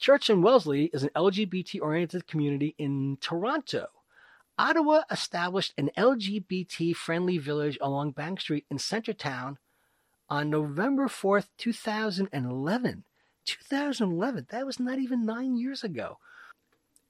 Church 0.00 0.30
and 0.30 0.42
Wellesley 0.42 0.88
is 0.94 1.02
an 1.02 1.10
LGBT 1.14 1.82
oriented 1.82 2.26
community 2.26 2.74
in 2.78 3.18
Toronto. 3.20 3.88
Ottawa 4.56 5.02
established 5.10 5.74
an 5.76 5.90
LGBT 5.94 6.96
friendly 6.96 7.36
village 7.36 7.76
along 7.82 8.12
Bank 8.12 8.40
Street 8.40 8.64
in 8.70 8.78
Centertown 8.78 9.58
on 10.30 10.48
November 10.48 11.06
4th, 11.06 11.48
2011. 11.58 13.04
2011, 13.44 14.46
that 14.48 14.64
was 14.64 14.80
not 14.80 14.98
even 14.98 15.26
nine 15.26 15.58
years 15.58 15.84
ago. 15.84 16.16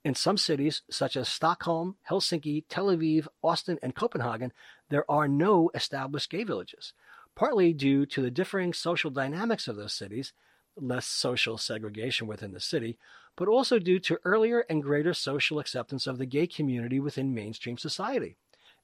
In 0.04 0.16
some 0.16 0.36
cities, 0.36 0.82
such 0.90 1.16
as 1.16 1.28
Stockholm, 1.28 1.94
Helsinki, 2.10 2.64
Tel 2.68 2.86
Aviv, 2.86 3.28
Austin, 3.40 3.78
and 3.84 3.94
Copenhagen, 3.94 4.52
there 4.88 5.08
are 5.08 5.28
no 5.28 5.70
established 5.76 6.28
gay 6.28 6.42
villages, 6.42 6.92
partly 7.36 7.72
due 7.72 8.04
to 8.06 8.20
the 8.20 8.32
differing 8.32 8.72
social 8.72 9.12
dynamics 9.12 9.68
of 9.68 9.76
those 9.76 9.94
cities 9.94 10.32
less 10.80 11.06
social 11.06 11.58
segregation 11.58 12.26
within 12.26 12.52
the 12.52 12.60
city, 12.60 12.98
but 13.36 13.48
also 13.48 13.78
due 13.78 13.98
to 14.00 14.18
earlier 14.24 14.60
and 14.68 14.82
greater 14.82 15.14
social 15.14 15.58
acceptance 15.58 16.06
of 16.06 16.18
the 16.18 16.26
gay 16.26 16.46
community 16.46 17.00
within 17.00 17.34
mainstream 17.34 17.78
society. 17.78 18.36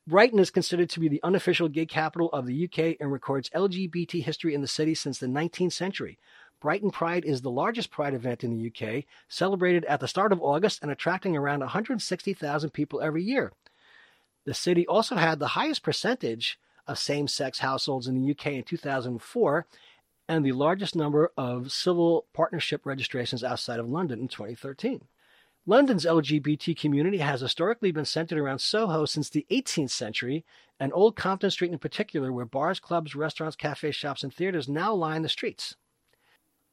Brighton 0.07 0.39
is 0.39 0.51
considered 0.51 0.89
to 0.91 1.01
be 1.01 1.09
the 1.09 1.23
unofficial 1.25 1.69
gay 1.69 1.87
capital 1.87 2.31
of 2.33 2.47
the 2.47 2.65
UK 2.65 2.97
and 3.01 3.11
records 3.11 3.51
LGBT 3.51 4.23
history 4.23 4.55
in 4.55 4.61
the 4.61 4.69
city 4.69 4.95
since 4.95 5.19
the 5.19 5.27
19th 5.27 5.73
century. 5.73 6.19
Brighton 6.61 6.91
Pride 6.91 7.25
is 7.25 7.43
the 7.43 7.51
largest 7.51 7.91
pride 7.91 8.15
event 8.15 8.45
in 8.45 8.57
the 8.57 8.71
UK, 8.71 9.05
celebrated 9.29 9.85
at 9.87 10.01
the 10.01 10.09
start 10.09 10.33
of 10.33 10.41
August 10.41 10.81
and 10.81 10.91
attracting 10.91 11.37
around 11.37 11.61
160,000 11.61 12.71
people 12.71 13.01
every 13.01 13.23
year. 13.23 13.53
The 14.45 14.55
city 14.55 14.87
also 14.87 15.17
had 15.17 15.39
the 15.39 15.49
highest 15.49 15.83
percentage 15.83 16.59
of 16.87 16.99
same 16.99 17.27
sex 17.27 17.59
households 17.59 18.07
in 18.07 18.15
the 18.15 18.31
UK 18.31 18.47
in 18.47 18.63
2004 18.63 19.67
and 20.29 20.45
the 20.45 20.53
largest 20.53 20.97
number 20.97 21.33
of 21.37 21.73
civil 21.73 22.27
partnership 22.33 22.85
registrations 22.85 23.45
outside 23.45 23.79
of 23.79 23.89
London 23.89 24.21
in 24.21 24.29
2013. 24.29 25.03
London's 25.69 26.07
LGBT 26.07 26.79
community 26.79 27.19
has 27.19 27.41
historically 27.41 27.91
been 27.91 28.05
centered 28.05 28.39
around 28.39 28.61
Soho 28.61 29.05
since 29.05 29.29
the 29.29 29.47
18th 29.51 29.91
century, 29.91 30.45
and 30.79 30.93
Old 30.93 31.17
Compton 31.17 31.51
Street 31.51 31.73
in 31.73 31.79
particular, 31.79 32.33
where 32.33 32.45
bars, 32.45 32.79
clubs, 32.79 33.17
restaurants, 33.17 33.57
cafes, 33.57 33.97
shops, 33.97 34.23
and 34.23 34.33
theaters 34.33 34.69
now 34.69 34.95
line 34.95 35.23
the 35.23 35.29
streets. 35.29 35.75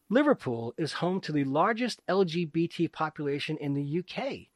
Liverpool 0.10 0.76
is 0.78 0.94
home 0.94 1.20
to 1.22 1.32
the 1.32 1.44
largest 1.44 2.06
LGBT 2.08 2.92
population 2.92 3.58
in 3.58 3.74
the 3.74 4.00
UK, 4.00 4.50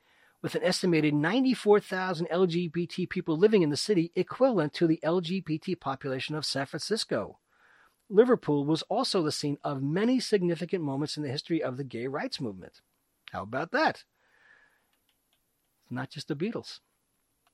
with 0.44 0.54
an 0.54 0.64
estimated 0.64 1.16
94,000 1.16 2.28
LGBT 2.30 3.10
people 3.10 3.38
living 3.38 3.64
in 3.64 3.72
the 3.72 3.78
city, 3.78 4.12
equivalent 4.16 4.72
to 4.74 4.86
the 4.86 5.00
LGBT 5.04 5.80
population 5.80 6.36
of 6.36 6.46
San 6.46 6.68
Francisco. 6.68 7.40
Liverpool 8.10 8.65
was 8.65 8.84
also 8.84 9.22
the 9.22 9.32
scene 9.32 9.58
of 9.63 9.84
many 9.84 10.20
significant 10.20 10.84
moments 10.84 11.17
in 11.17 11.24
the 11.24 11.30
history 11.30 11.62
of 11.62 11.78
the 11.78 11.84
gay 11.84 12.08
rights 12.08 12.39
movement. 12.39 12.82
How 13.32 13.43
about 13.43 13.72
that? 13.72 14.04
It's 15.84 15.91
Not 15.91 16.10
just 16.10 16.28
the 16.28 16.36
Beatles. 16.36 16.80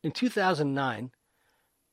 In 0.03 0.11
2009, 0.11 1.11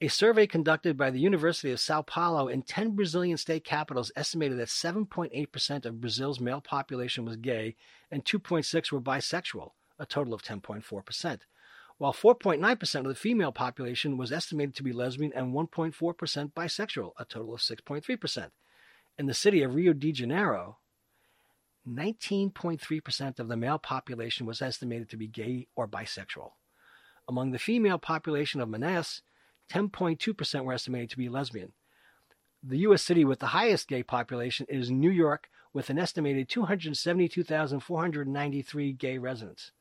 a 0.03 0.09
survey 0.09 0.47
conducted 0.47 0.97
by 0.97 1.11
the 1.11 1.21
University 1.21 1.71
of 1.71 1.81
Sao 1.81 2.03
Paulo 2.03 2.49
in 2.49 2.63
10 2.63 2.93
Brazilian 2.93 3.37
state 3.37 3.65
capitals 3.65 4.11
estimated 4.17 4.59
that 4.59 4.69
7.8% 4.69 5.87
of 5.87 6.01
Brazil's 6.01 6.41
male 6.41 6.61
population 6.61 7.25
was 7.25 7.37
gay 7.37 7.77
and 8.11 8.25
2.6 8.25 8.93
were 8.93 9.01
bisexual, 9.01 9.73
a 9.99 10.07
total 10.07 10.33
of 10.33 10.43
10.4% 10.43 11.41
while 12.01 12.13
4.9% 12.15 13.01
of 13.01 13.05
the 13.05 13.15
female 13.15 13.53
population 13.53 14.17
was 14.17 14.33
estimated 14.33 14.75
to 14.75 14.83
be 14.83 14.91
lesbian 14.91 15.35
and 15.35 15.53
1.4% 15.53 16.53
bisexual, 16.55 17.13
a 17.19 17.27
total 17.27 17.53
of 17.53 17.61
6.3%. 17.61 18.51
In 19.19 19.27
the 19.27 19.35
city 19.35 19.63
of 19.63 19.75
Rio 19.75 19.93
de 19.93 20.11
Janeiro, 20.11 20.79
19.3% 21.87 23.39
of 23.39 23.49
the 23.49 23.57
male 23.59 23.77
population 23.77 24.47
was 24.47 24.63
estimated 24.63 25.11
to 25.11 25.19
be 25.19 25.27
gay 25.27 25.67
or 25.77 25.87
bisexual. 25.87 26.53
Among 27.29 27.51
the 27.51 27.59
female 27.59 27.99
population 27.99 28.63
of 28.63 28.71
Manaus, 28.71 29.21
10.2% 29.71 30.65
were 30.65 30.73
estimated 30.73 31.11
to 31.11 31.19
be 31.19 31.29
lesbian. 31.29 31.73
The 32.63 32.79
U.S. 32.79 33.03
city 33.03 33.27
with 33.27 33.41
the 33.41 33.49
highest 33.49 33.89
gay 33.89 34.03
population 34.03 34.65
is 34.71 34.91
New 34.91 35.11
York, 35.11 35.51
with 35.75 35.91
an 35.91 35.99
estimated 35.99 36.49
272,493 36.49 38.93
gay 38.95 39.19
residents. 39.19 39.73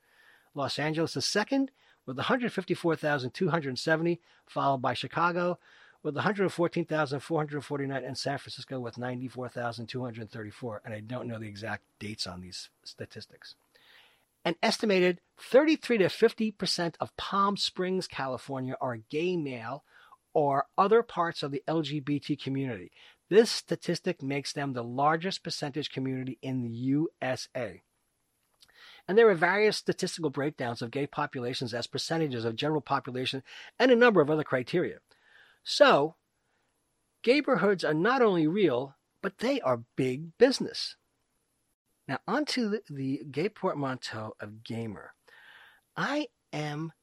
Los 0.53 0.77
Angeles 0.77 1.15
is 1.15 1.25
second, 1.25 1.71
with 2.05 2.17
154,270, 2.17 4.21
followed 4.47 4.81
by 4.81 4.93
Chicago 4.93 5.57
with 6.01 6.15
114,449 6.15 8.03
and 8.03 8.17
San 8.17 8.37
Francisco 8.37 8.79
with 8.79 8.97
94,234. 8.97 10.81
And 10.85 10.93
I 10.93 11.01
don't 11.01 11.27
know 11.27 11.39
the 11.39 11.47
exact 11.47 11.83
dates 11.99 12.25
on 12.25 12.39
these 12.41 12.69
statistics. 12.83 13.55
An 14.45 14.55
estimated 14.63 15.19
33 15.37 15.97
to 15.97 16.05
50% 16.05 16.95
of 16.99 17.15
Palm 17.17 17.57
Springs, 17.57 18.07
California 18.07 18.75
are 18.79 18.99
gay 19.09 19.35
male 19.35 19.83
or 20.33 20.67
other 20.77 21.03
parts 21.03 21.43
of 21.43 21.51
the 21.51 21.61
LGBT 21.67 22.41
community. 22.41 22.91
This 23.29 23.51
statistic 23.51 24.23
makes 24.23 24.53
them 24.53 24.73
the 24.73 24.83
largest 24.83 25.43
percentage 25.43 25.91
community 25.91 26.39
in 26.41 26.63
the 26.63 26.69
USA. 26.69 27.83
And 29.09 29.17
there 29.17 29.27
are 29.27 29.33
various 29.33 29.75
statistical 29.75 30.29
breakdowns 30.29 30.83
of 30.83 30.91
gay 30.91 31.07
populations 31.07 31.73
as 31.73 31.87
percentages 31.87 32.45
of 32.45 32.55
general 32.55 32.79
population 32.79 33.41
and 33.79 33.89
a 33.89 33.95
number 33.95 34.21
of 34.21 34.29
other 34.29 34.43
criteria. 34.43 34.99
So, 35.63 36.13
neighborhoods 37.25 37.83
are 37.83 37.95
not 37.95 38.21
only 38.21 38.45
real, 38.45 38.97
but 39.23 39.39
they 39.39 39.61
are 39.61 39.81
big 39.95 40.37
business. 40.37 40.95
Now, 42.07 42.19
onto 42.27 42.69
the, 42.69 42.83
the 42.87 43.23
gay 43.31 43.49
portmanteau 43.49 44.35
of 44.39 44.63
gaymer. 44.63 45.07
I 45.97 46.27
am 46.53 46.93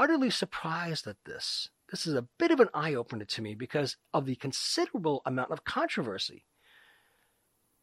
utterly 0.00 0.30
surprised 0.30 1.06
at 1.06 1.22
this. 1.24 1.70
This 1.92 2.08
is 2.08 2.14
a 2.14 2.26
bit 2.40 2.50
of 2.50 2.58
an 2.58 2.70
eye 2.74 2.94
opener 2.94 3.24
to 3.24 3.40
me 3.40 3.54
because 3.54 3.98
of 4.12 4.26
the 4.26 4.34
considerable 4.34 5.22
amount 5.24 5.52
of 5.52 5.62
controversy. 5.62 6.44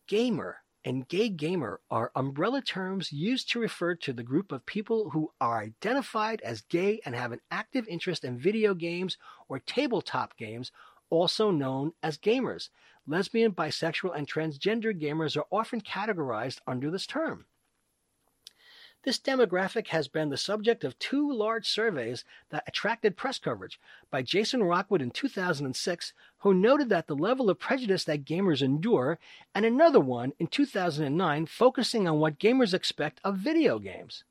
Gaymer 0.09 0.55
and 0.85 1.07
gay 1.07 1.29
gamer 1.29 1.79
are 1.89 2.11
umbrella 2.15 2.61
terms 2.61 3.11
used 3.11 3.49
to 3.51 3.59
refer 3.59 3.95
to 3.95 4.13
the 4.13 4.23
group 4.23 4.51
of 4.51 4.65
people 4.65 5.09
who 5.09 5.31
are 5.39 5.61
identified 5.61 6.41
as 6.41 6.61
gay 6.61 6.99
and 7.05 7.15
have 7.15 7.31
an 7.31 7.39
active 7.51 7.87
interest 7.87 8.23
in 8.23 8.37
video 8.37 8.73
games 8.73 9.17
or 9.47 9.59
tabletop 9.59 10.35
games, 10.37 10.71
also 11.09 11.51
known 11.51 11.93
as 12.01 12.17
gamers. 12.17 12.69
Lesbian, 13.07 13.51
bisexual, 13.51 14.15
and 14.15 14.27
transgender 14.27 14.93
gamers 14.93 15.37
are 15.37 15.45
often 15.51 15.81
categorized 15.81 16.59
under 16.67 16.89
this 16.89 17.05
term. 17.05 17.45
This 19.03 19.19
demographic 19.19 19.87
has 19.89 20.07
been 20.07 20.29
the 20.29 20.37
subject 20.37 20.85
of 20.85 20.97
two 20.97 21.29
large 21.29 21.67
surveys 21.67 22.23
that 22.51 22.63
attracted 22.65 23.17
press 23.17 23.37
coverage 23.37 23.77
by 24.09 24.21
Jason 24.21 24.63
Rockwood 24.63 25.01
in 25.01 25.11
2006, 25.11 26.13
who 26.37 26.53
noted 26.53 26.87
that 26.87 27.07
the 27.07 27.15
level 27.15 27.49
of 27.49 27.59
prejudice 27.59 28.05
that 28.05 28.23
gamers 28.23 28.61
endure, 28.61 29.19
and 29.53 29.65
another 29.65 29.99
one 29.99 30.31
in 30.39 30.47
2009 30.47 31.45
focusing 31.47 32.07
on 32.07 32.19
what 32.19 32.39
gamers 32.39 32.73
expect 32.73 33.19
of 33.25 33.35
video 33.35 33.77
games. 33.77 34.23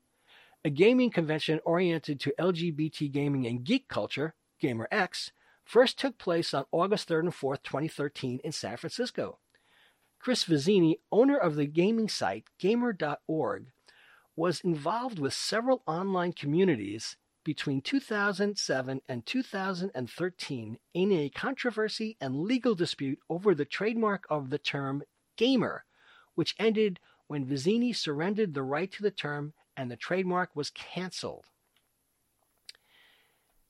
A 0.65 0.71
gaming 0.71 1.11
convention 1.11 1.59
oriented 1.65 2.19
to 2.21 2.33
LGBT 2.39 3.11
gaming 3.11 3.45
and 3.45 3.63
geek 3.63 3.87
culture, 3.87 4.33
GaymerX, 4.59 5.29
first 5.63 5.99
took 5.99 6.17
place 6.17 6.51
on 6.51 6.65
August 6.71 7.07
3rd 7.07 7.19
and 7.19 7.33
4th, 7.33 7.61
2013 7.61 8.39
in 8.43 8.51
San 8.51 8.77
Francisco. 8.77 9.37
Chris 10.17 10.45
Vizzini, 10.45 10.95
owner 11.11 11.37
of 11.37 11.57
the 11.57 11.67
gaming 11.67 12.09
site 12.09 12.45
gaymer.org, 12.59 13.67
was 14.35 14.61
involved 14.61 15.19
with 15.19 15.33
several 15.33 15.83
online 15.85 16.33
communities 16.33 17.17
between 17.43 17.81
2007 17.81 19.01
and 19.07 19.25
2013 19.25 20.77
in 20.93 21.11
a 21.11 21.29
controversy 21.29 22.17
and 22.21 22.41
legal 22.41 22.73
dispute 22.73 23.19
over 23.29 23.53
the 23.53 23.65
trademark 23.65 24.25
of 24.29 24.49
the 24.49 24.57
term 24.57 25.03
gaymer, 25.37 25.79
which 26.35 26.55
ended 26.57 26.99
when 27.27 27.45
Vizzini 27.45 27.93
surrendered 27.93 28.53
the 28.53 28.63
right 28.63 28.91
to 28.91 29.03
the 29.03 29.11
term 29.11 29.53
and 29.75 29.91
the 29.91 29.97
trademark 29.97 30.55
was 30.55 30.69
canceled. 30.69 31.45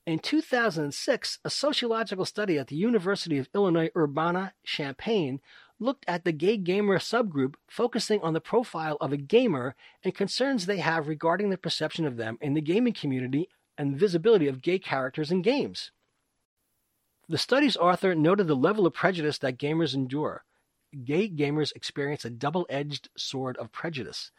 In 0.06 0.20
2006, 0.20 1.40
a 1.46 1.50
sociological 1.50 2.26
study 2.26 2.58
at 2.58 2.68
the 2.68 2.76
University 2.76 3.38
of 3.38 3.48
Illinois 3.56 3.90
Urbana 3.96 4.54
Champaign 4.66 5.40
looked 5.80 6.06
at 6.08 6.24
the 6.24 6.32
gay 6.32 6.58
gamer 6.58 6.98
subgroup, 6.98 7.56
focusing 7.68 8.22
on 8.22 8.34
the 8.34 8.42
profile 8.42 8.98
of 9.02 9.12
a 9.12 9.18
gamer 9.18 9.76
and 10.04 10.16
concerns 10.16 10.66
they 10.66 10.78
have 10.78 11.08
regarding 11.08 11.50
the 11.50 11.58
perception 11.58 12.06
of 12.06 12.18
them 12.18 12.38
in 12.42 12.54
the 12.54 12.62
gaming 12.62 12.94
community 12.94 13.50
and 13.78 13.98
visibility 13.98 14.48
of 14.48 14.62
gay 14.62 14.80
characters 14.80 15.32
in 15.32 15.42
games. 15.42 15.92
The 17.30 17.38
study's 17.38 17.78
author 17.78 18.14
noted 18.14 18.48
the 18.48 18.56
level 18.56 18.86
of 18.86 18.94
prejudice 18.94 19.38
that 19.40 19.58
gamers 19.58 19.94
endure. 19.94 20.44
Gay 21.06 21.30
gamers 21.30 21.76
experience 21.76 22.26
a 22.26 22.30
double 22.30 22.66
edged 22.70 23.10
sword 23.18 23.58
of 23.58 23.72
prejudice. 23.72 24.32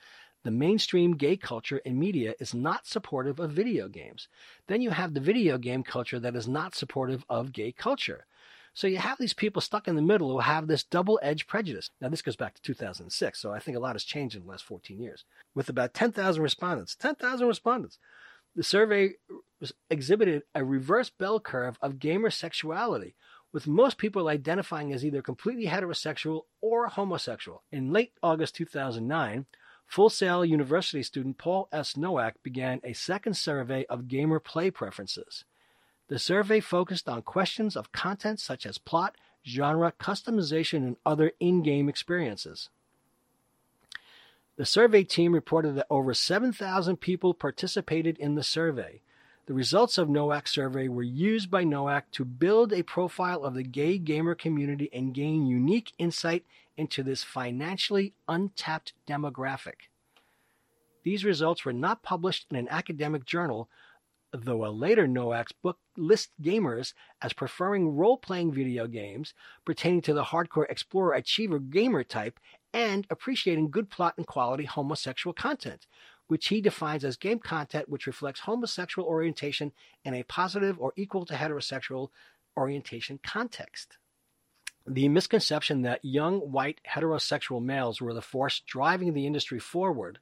The 0.45 0.51
mainstream 0.51 1.17
gay 1.17 1.39
culture 1.39 1.81
and 1.87 1.99
media 1.99 2.35
is 2.39 2.53
not 2.53 2.87
supportive 2.87 3.41
of 3.41 3.53
video 3.53 3.89
games. 3.89 4.29
Then 4.67 4.83
you 4.83 4.91
have 4.91 5.15
the 5.15 5.21
video 5.21 5.57
game 5.57 5.83
culture 5.83 6.21
that 6.21 6.37
is 6.37 6.47
not 6.47 6.75
supportive 6.75 7.25
of 7.31 7.53
gay 7.53 7.73
culture. 7.73 8.27
So 8.75 8.89
you 8.89 8.99
have 8.99 9.19
these 9.19 9.35
people 9.35 9.63
stuck 9.63 9.87
in 9.87 9.95
the 9.95 10.03
middle 10.03 10.33
who 10.33 10.41
have 10.41 10.67
this 10.67 10.83
double 10.83 11.21
edged 11.23 11.47
prejudice. 11.47 11.91
Now, 12.01 12.09
this 12.09 12.23
goes 12.23 12.37
back 12.37 12.55
to 12.55 12.63
2006, 12.63 13.41
so 13.41 13.53
I 13.53 13.61
think 13.61 13.77
a 13.77 13.81
lot 13.81 13.95
has 13.95 14.03
changed 14.03 14.35
in 14.35 14.43
the 14.43 14.49
last 14.49 14.65
14 14.65 15.01
years. 15.01 15.25
With 15.55 15.69
about 15.69 15.95
10,000 15.95 16.43
respondents, 16.43 16.97
10,000 16.97 17.47
respondents, 17.47 17.99
the 18.57 18.65
survey 18.65 19.15
exhibited 19.89 20.43
a 20.55 20.65
reverse 20.65 21.09
bell 21.09 21.39
curve 21.39 21.79
of 21.81 22.01
gamer 22.01 22.31
sexuality, 22.31 23.15
with 23.53 23.69
most 23.69 23.97
people 23.97 24.27
identifying 24.29 24.93
as 24.93 25.05
either 25.05 25.23
completely 25.23 25.67
heterosexual 25.67 26.43
or 26.61 26.89
homosexual. 26.89 27.63
In 27.71 27.93
late 27.93 28.13
August 28.23 28.57
2009, 28.57 29.47
Full 29.87 30.11
Sail 30.11 30.45
University 30.45 31.03
student 31.05 31.39
Paul 31.39 31.69
S. 31.71 31.97
Nowak 31.97 32.43
began 32.43 32.81
a 32.83 32.95
second 32.95 33.35
survey 33.35 33.85
of 33.87 34.09
gamer 34.09 34.41
play 34.41 34.71
preferences. 34.71 35.45
The 36.09 36.19
survey 36.19 36.61
focused 36.61 37.09
on 37.09 37.23
questions 37.23 37.77
of 37.77 37.93
content 37.93 38.39
such 38.39 38.67
as 38.67 38.79
plot, 38.79 39.17
genre, 39.47 39.93
customization, 39.99 40.79
and 40.79 40.97
other 41.05 41.33
in 41.41 41.63
game 41.63 41.89
experiences. 41.89 42.69
The 44.57 44.67
survey 44.67 45.03
team 45.03 45.33
reported 45.33 45.75
that 45.75 45.87
over 45.91 46.15
7,000 46.15 46.99
people 46.99 47.35
participated 47.35 48.19
in 48.19 48.35
the 48.35 48.43
survey. 48.43 49.01
The 49.47 49.55
results 49.55 49.99
of 49.99 50.09
Nowak's 50.09 50.53
survey 50.53 50.89
were 50.89 51.03
used 51.03 51.51
by 51.51 51.65
NOAC 51.65 52.05
to 52.13 52.25
build 52.25 52.73
a 52.73 52.83
profile 52.83 53.45
of 53.45 53.55
the 53.55 53.63
gay 53.63 53.99
gamer 53.99 54.35
community 54.35 54.89
and 54.93 55.13
gain 55.13 55.47
unique 55.47 55.93
insight 55.99 56.45
into 56.77 57.03
this 57.03 57.25
financially 57.25 58.15
untapped 58.29 58.93
demographic. 59.07 59.89
These 61.03 61.25
results 61.25 61.65
were 61.65 61.73
not 61.73 62.03
published 62.03 62.47
in 62.51 62.57
an 62.57 62.69
academic 62.71 63.27
journal, 63.27 63.69
though 64.33 64.65
a 64.65 64.71
later 64.71 65.07
Nowak's 65.07 65.53
book 65.53 65.79
lists 65.97 66.33
gamers 66.43 66.93
as 67.23 67.33
preferring 67.33 67.97
role 67.97 68.17
playing 68.17 68.53
video 68.53 68.87
games 68.87 69.35
pertaining 69.65 70.03
to 70.03 70.15
the 70.15 70.25
hardcore 70.25 70.69
explorer 70.71 71.15
achiever 71.15 71.59
gamer 71.59 72.05
type 72.05 72.39
and 72.73 73.07
appreciating 73.11 73.71
good 73.71 73.89
plot 73.89 74.15
and 74.17 74.27
quality 74.27 74.65
homosexual 74.65 75.33
content, 75.33 75.87
which 76.27 76.49
he 76.49 76.61
defines 76.61 77.05
as 77.05 77.17
game 77.17 77.39
content 77.39 77.89
which 77.89 78.07
reflects 78.07 78.41
homosexual 78.41 79.07
orientation 79.09 79.73
in 80.05 80.15
a 80.15 80.25
positive 80.25 80.79
or 80.81 80.93
equal 80.97 81.25
to 81.25 81.35
heterosexual 81.35 82.09
orientation 82.57 83.19
context. 83.23 83.97
The 84.87 85.09
misconception 85.09 85.83
that 85.83 86.05
young 86.05 86.41
white 86.41 86.81
heterosexual 86.87 87.63
males 87.63 88.01
were 88.01 88.13
the 88.13 88.21
force 88.21 88.61
driving 88.67 89.15
the 89.15 89.27
industry 89.27 89.59
forward 89.59 90.19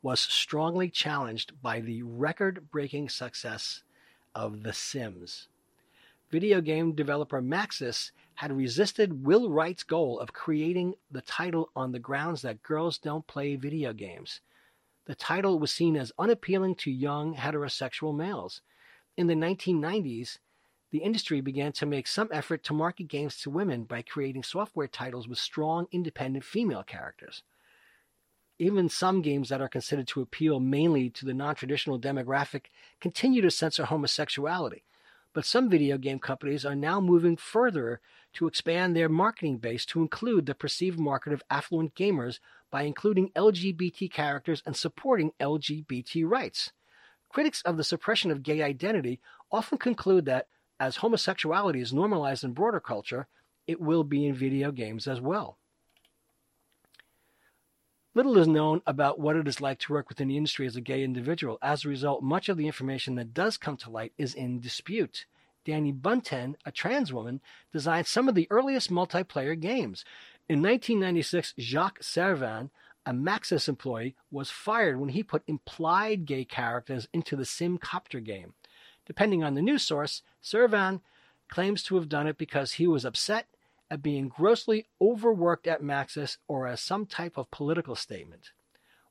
was 0.00 0.20
strongly 0.20 0.88
challenged 0.88 1.60
by 1.60 1.80
the 1.80 2.02
record 2.02 2.70
breaking 2.70 3.08
success 3.08 3.82
of 4.36 4.62
The 4.62 4.74
Sims. 4.74 5.48
Video 6.30 6.60
game 6.60 6.92
developer 6.92 7.40
Maxis 7.40 8.10
had 8.34 8.52
resisted 8.52 9.24
Will 9.24 9.48
Wright's 9.48 9.82
goal 9.82 10.20
of 10.20 10.34
creating 10.34 10.94
the 11.10 11.22
title 11.22 11.70
on 11.74 11.92
the 11.92 11.98
grounds 11.98 12.42
that 12.42 12.62
girls 12.62 12.98
don't 12.98 13.26
play 13.26 13.56
video 13.56 13.94
games. 13.94 14.40
The 15.06 15.14
title 15.14 15.58
was 15.58 15.72
seen 15.72 15.96
as 15.96 16.12
unappealing 16.18 16.74
to 16.76 16.90
young 16.90 17.36
heterosexual 17.36 18.14
males. 18.14 18.60
In 19.16 19.26
the 19.26 19.34
1990s, 19.34 20.36
the 20.90 20.98
industry 20.98 21.40
began 21.40 21.72
to 21.72 21.86
make 21.86 22.06
some 22.06 22.28
effort 22.30 22.62
to 22.64 22.74
market 22.74 23.08
games 23.08 23.40
to 23.40 23.50
women 23.50 23.84
by 23.84 24.02
creating 24.02 24.42
software 24.42 24.88
titles 24.88 25.26
with 25.26 25.38
strong 25.38 25.86
independent 25.92 26.44
female 26.44 26.82
characters 26.82 27.42
even 28.58 28.88
some 28.88 29.22
games 29.22 29.48
that 29.48 29.60
are 29.60 29.68
considered 29.68 30.08
to 30.08 30.22
appeal 30.22 30.60
mainly 30.60 31.10
to 31.10 31.24
the 31.24 31.34
non 31.34 31.54
traditional 31.54 31.98
demographic 31.98 32.66
continue 33.00 33.42
to 33.42 33.50
censor 33.50 33.84
homosexuality. 33.84 34.82
But 35.32 35.44
some 35.44 35.68
video 35.68 35.98
game 35.98 36.18
companies 36.18 36.64
are 36.64 36.74
now 36.74 36.98
moving 36.98 37.36
further 37.36 38.00
to 38.34 38.46
expand 38.46 38.96
their 38.96 39.08
marketing 39.08 39.58
base 39.58 39.84
to 39.86 40.00
include 40.00 40.46
the 40.46 40.54
perceived 40.54 40.98
market 40.98 41.32
of 41.32 41.42
affluent 41.50 41.94
gamers 41.94 42.38
by 42.70 42.82
including 42.82 43.30
LGBT 43.36 44.10
characters 44.10 44.62
and 44.64 44.74
supporting 44.74 45.32
LGBT 45.40 46.26
rights. 46.26 46.72
Critics 47.28 47.60
of 47.62 47.76
the 47.76 47.84
suppression 47.84 48.30
of 48.30 48.42
gay 48.42 48.62
identity 48.62 49.20
often 49.52 49.76
conclude 49.76 50.24
that 50.24 50.48
as 50.80 50.96
homosexuality 50.96 51.80
is 51.80 51.92
normalized 51.92 52.44
in 52.44 52.52
broader 52.52 52.80
culture, 52.80 53.26
it 53.66 53.80
will 53.80 54.04
be 54.04 54.26
in 54.26 54.34
video 54.34 54.72
games 54.72 55.06
as 55.06 55.20
well. 55.20 55.58
Little 58.16 58.38
is 58.38 58.48
known 58.48 58.80
about 58.86 59.20
what 59.20 59.36
it 59.36 59.46
is 59.46 59.60
like 59.60 59.78
to 59.80 59.92
work 59.92 60.08
within 60.08 60.28
the 60.28 60.38
industry 60.38 60.66
as 60.66 60.74
a 60.74 60.80
gay 60.80 61.04
individual. 61.04 61.58
As 61.60 61.84
a 61.84 61.90
result, 61.90 62.22
much 62.22 62.48
of 62.48 62.56
the 62.56 62.66
information 62.66 63.14
that 63.16 63.34
does 63.34 63.58
come 63.58 63.76
to 63.76 63.90
light 63.90 64.14
is 64.16 64.32
in 64.32 64.58
dispute. 64.58 65.26
Dani 65.66 65.92
Bunten, 65.92 66.54
a 66.64 66.72
trans 66.72 67.12
woman, 67.12 67.42
designed 67.74 68.06
some 68.06 68.26
of 68.26 68.34
the 68.34 68.46
earliest 68.50 68.90
multiplayer 68.90 69.60
games. 69.60 70.02
In 70.48 70.62
1996, 70.62 71.56
Jacques 71.58 72.02
Servin, 72.02 72.70
a 73.04 73.12
Maxis 73.12 73.68
employee, 73.68 74.16
was 74.30 74.50
fired 74.50 74.98
when 74.98 75.10
he 75.10 75.22
put 75.22 75.42
implied 75.46 76.24
gay 76.24 76.46
characters 76.46 77.08
into 77.12 77.36
the 77.36 77.44
Simcopter 77.44 78.24
game. 78.24 78.54
Depending 79.04 79.44
on 79.44 79.52
the 79.52 79.60
news 79.60 79.82
source, 79.82 80.22
Servin 80.40 81.02
claims 81.50 81.82
to 81.82 81.96
have 81.96 82.08
done 82.08 82.26
it 82.26 82.38
because 82.38 82.72
he 82.72 82.86
was 82.86 83.04
upset 83.04 83.46
at 83.90 84.02
being 84.02 84.28
grossly 84.28 84.86
overworked 85.00 85.66
at 85.66 85.82
Maxis 85.82 86.38
or 86.48 86.66
as 86.66 86.80
some 86.80 87.06
type 87.06 87.36
of 87.36 87.50
political 87.50 87.94
statement. 87.94 88.50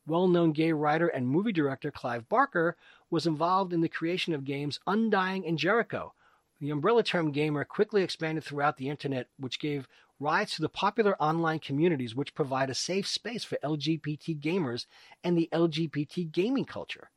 Well 0.07 0.27
known 0.27 0.51
gay 0.51 0.71
writer 0.71 1.07
and 1.07 1.27
movie 1.27 1.51
director 1.51 1.91
Clive 1.91 2.29
Barker 2.29 2.75
was 3.09 3.25
involved 3.25 3.73
in 3.73 3.81
the 3.81 3.89
creation 3.89 4.33
of 4.33 4.45
games 4.45 4.79
Undying 4.85 5.45
and 5.45 5.57
Jericho. 5.57 6.13
The 6.59 6.69
umbrella 6.69 7.03
term 7.03 7.33
gaymer 7.33 7.67
quickly 7.67 8.03
expanded 8.03 8.43
throughout 8.43 8.77
the 8.77 8.89
internet, 8.89 9.27
which 9.37 9.59
gave 9.59 9.87
rise 10.19 10.51
to 10.51 10.61
the 10.61 10.69
popular 10.69 11.21
online 11.21 11.59
communities 11.59 12.15
which 12.15 12.35
provide 12.35 12.69
a 12.69 12.75
safe 12.75 13.07
space 13.07 13.43
for 13.43 13.57
LGBT 13.63 14.39
gamers 14.39 14.85
and 15.23 15.37
the 15.37 15.49
LGBT 15.51 16.31
gaming 16.31 16.65
culture. 16.65 17.09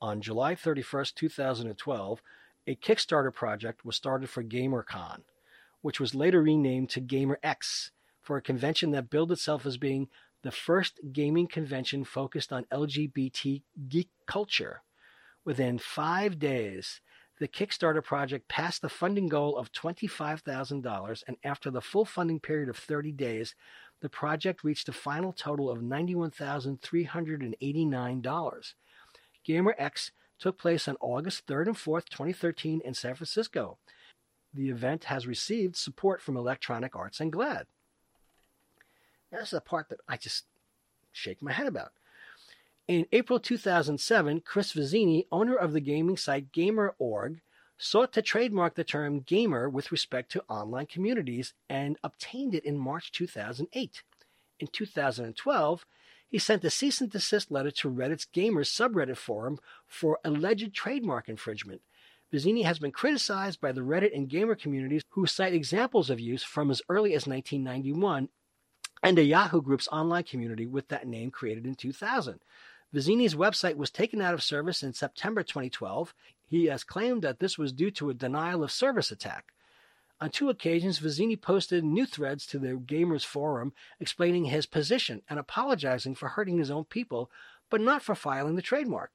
On 0.00 0.20
July 0.20 0.54
31, 0.54 1.06
2012, 1.14 2.22
a 2.66 2.76
Kickstarter 2.76 3.32
project 3.32 3.84
was 3.84 3.96
started 3.96 4.28
for 4.30 4.44
GaymerCon, 4.44 5.22
which 5.84 6.00
was 6.00 6.14
later 6.14 6.40
renamed 6.40 6.88
to 6.88 6.98
GaymerX, 6.98 7.90
for 8.22 8.38
a 8.38 8.42
convention 8.42 8.92
that 8.92 9.10
billed 9.10 9.30
itself 9.30 9.66
as 9.66 9.76
being 9.76 10.08
the 10.42 10.50
first 10.50 10.98
gaming 11.12 11.46
convention 11.46 12.04
focused 12.04 12.54
on 12.54 12.64
LGBT 12.72 13.60
geek 13.86 14.08
culture. 14.24 14.80
Within 15.44 15.76
five 15.76 16.38
days, 16.38 17.02
the 17.38 17.46
Kickstarter 17.46 18.02
project 18.02 18.48
passed 18.48 18.80
the 18.80 18.88
funding 18.88 19.28
goal 19.28 19.58
of 19.58 19.72
$25,000, 19.72 21.22
and 21.28 21.36
after 21.44 21.70
the 21.70 21.82
full 21.82 22.06
funding 22.06 22.40
period 22.40 22.70
of 22.70 22.78
30 22.78 23.12
days, 23.12 23.54
the 24.00 24.08
project 24.08 24.64
reached 24.64 24.88
a 24.88 24.92
final 24.92 25.34
total 25.34 25.70
of 25.70 25.80
$91,389. 25.80 28.74
GaymerX 29.46 30.12
took 30.38 30.56
place 30.56 30.88
on 30.88 30.96
August 31.02 31.46
3rd 31.46 31.66
and 31.66 31.76
4th, 31.76 32.08
2013, 32.08 32.80
in 32.82 32.94
San 32.94 33.14
Francisco. 33.14 33.76
The 34.54 34.70
event 34.70 35.04
has 35.04 35.26
received 35.26 35.76
support 35.76 36.22
from 36.22 36.36
Electronic 36.36 36.94
Arts 36.94 37.20
and 37.20 37.32
this 39.38 39.42
is 39.42 39.50
the 39.50 39.60
part 39.60 39.88
that 39.88 40.00
I 40.08 40.16
just 40.16 40.44
shake 41.12 41.42
my 41.42 41.52
head 41.52 41.66
about. 41.66 41.92
In 42.86 43.06
April 43.12 43.40
2007, 43.40 44.42
Chris 44.42 44.72
Vizzini, 44.74 45.26
owner 45.32 45.56
of 45.56 45.72
the 45.72 45.80
gaming 45.80 46.16
site 46.16 46.52
Gaymer.org, 46.52 47.40
sought 47.78 48.12
to 48.12 48.22
trademark 48.22 48.74
the 48.74 48.84
term 48.84 49.22
gaymer 49.22 49.70
with 49.70 49.90
respect 49.90 50.30
to 50.32 50.44
online 50.48 50.86
communities 50.86 51.54
and 51.68 51.98
obtained 52.04 52.54
it 52.54 52.64
in 52.64 52.78
March 52.78 53.10
2008. 53.10 54.02
In 54.60 54.66
2012, 54.68 55.86
he 56.28 56.38
sent 56.38 56.64
a 56.64 56.70
cease 56.70 57.00
and 57.00 57.10
desist 57.10 57.50
letter 57.50 57.70
to 57.70 57.90
Reddit's 57.90 58.26
Gaymers 58.26 58.70
subreddit 58.70 59.16
forum 59.16 59.58
for 59.86 60.18
alleged 60.24 60.74
trademark 60.74 61.28
infringement. 61.28 61.80
Vizzini 62.34 62.64
has 62.64 62.80
been 62.80 62.90
criticized 62.90 63.60
by 63.60 63.70
the 63.70 63.82
Reddit 63.82 64.12
and 64.12 64.28
gaymer 64.28 64.58
communities 64.58 65.04
who 65.10 65.24
cite 65.24 65.54
examples 65.54 66.10
of 66.10 66.18
use 66.18 66.42
from 66.42 66.68
as 66.68 66.82
early 66.88 67.10
as 67.14 67.28
1991 67.28 68.28
and 69.04 69.18
a 69.20 69.22
Yahoo 69.22 69.62
Group's 69.62 69.86
online 69.92 70.24
community 70.24 70.66
with 70.66 70.88
that 70.88 71.06
name 71.06 71.30
created 71.30 71.64
in 71.64 71.76
2000. 71.76 72.40
Vizzini's 72.92 73.36
website 73.36 73.76
was 73.76 73.92
taken 73.92 74.20
out 74.20 74.34
of 74.34 74.42
service 74.42 74.82
in 74.82 74.92
September 74.92 75.44
2012. 75.44 76.12
He 76.48 76.64
has 76.64 76.82
claimed 76.82 77.22
that 77.22 77.38
this 77.38 77.56
was 77.56 77.72
due 77.72 77.92
to 77.92 78.10
a 78.10 78.14
denial 78.14 78.64
of 78.64 78.72
service 78.72 79.12
attack. 79.12 79.52
On 80.20 80.28
two 80.28 80.50
occasions, 80.50 80.98
Vizzini 80.98 81.40
posted 81.40 81.84
new 81.84 82.04
threads 82.04 82.46
to 82.46 82.58
the 82.58 82.74
Gaymers 82.74 83.22
Forum 83.22 83.72
explaining 84.00 84.46
his 84.46 84.66
position 84.66 85.22
and 85.30 85.38
apologizing 85.38 86.16
for 86.16 86.30
hurting 86.30 86.58
his 86.58 86.70
own 86.70 86.84
people, 86.84 87.30
but 87.70 87.80
not 87.80 88.02
for 88.02 88.16
filing 88.16 88.56
the 88.56 88.62
trademark. 88.62 89.12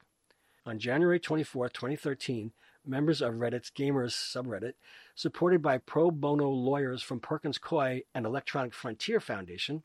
On 0.64 0.78
January 0.78 1.20
24, 1.20 1.68
2013, 1.68 2.52
members 2.86 3.20
of 3.20 3.34
Reddit's 3.34 3.70
Gaymers 3.70 4.14
subreddit, 4.14 4.74
supported 5.14 5.62
by 5.62 5.78
pro 5.78 6.10
bono 6.10 6.48
lawyers 6.48 7.02
from 7.02 7.20
Perkins 7.20 7.58
Coie 7.58 8.02
and 8.14 8.26
Electronic 8.26 8.74
Frontier 8.74 9.20
Foundation, 9.20 9.82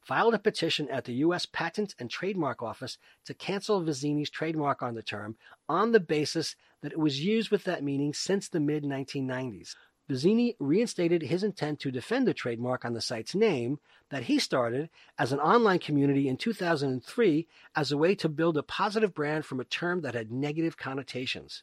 filed 0.00 0.34
a 0.34 0.38
petition 0.38 0.88
at 0.88 1.04
the 1.04 1.14
U.S. 1.14 1.46
Patent 1.46 1.94
and 1.98 2.10
Trademark 2.10 2.62
Office 2.62 2.98
to 3.26 3.34
cancel 3.34 3.82
Vizzini's 3.82 4.30
trademark 4.30 4.82
on 4.82 4.94
the 4.94 5.02
term 5.02 5.36
on 5.68 5.92
the 5.92 6.00
basis 6.00 6.56
that 6.82 6.92
it 6.92 6.98
was 6.98 7.20
used 7.24 7.50
with 7.50 7.64
that 7.64 7.84
meaning 7.84 8.14
since 8.14 8.48
the 8.48 8.60
mid 8.60 8.84
1990s. 8.84 9.74
Vizzini 10.08 10.56
reinstated 10.58 11.22
his 11.22 11.44
intent 11.44 11.80
to 11.80 11.90
defend 11.90 12.26
the 12.26 12.32
trademark 12.32 12.84
on 12.84 12.94
the 12.94 13.00
site's 13.00 13.34
name 13.34 13.78
that 14.08 14.24
he 14.24 14.38
started 14.38 14.88
as 15.18 15.32
an 15.32 15.40
online 15.40 15.78
community 15.78 16.28
in 16.28 16.38
2003 16.38 17.46
as 17.76 17.92
a 17.92 17.96
way 17.96 18.14
to 18.14 18.28
build 18.28 18.56
a 18.56 18.62
positive 18.62 19.14
brand 19.14 19.44
from 19.44 19.60
a 19.60 19.64
term 19.64 20.00
that 20.00 20.14
had 20.14 20.32
negative 20.32 20.78
connotations. 20.78 21.62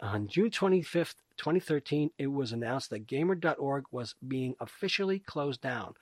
On 0.00 0.28
June 0.28 0.50
25, 0.50 1.14
2013, 1.38 2.10
it 2.18 2.26
was 2.26 2.52
announced 2.52 2.90
that 2.90 3.06
Gaymer.org 3.06 3.84
was 3.90 4.14
being 4.26 4.54
officially 4.60 5.18
closed 5.18 5.62
down. 5.62 5.94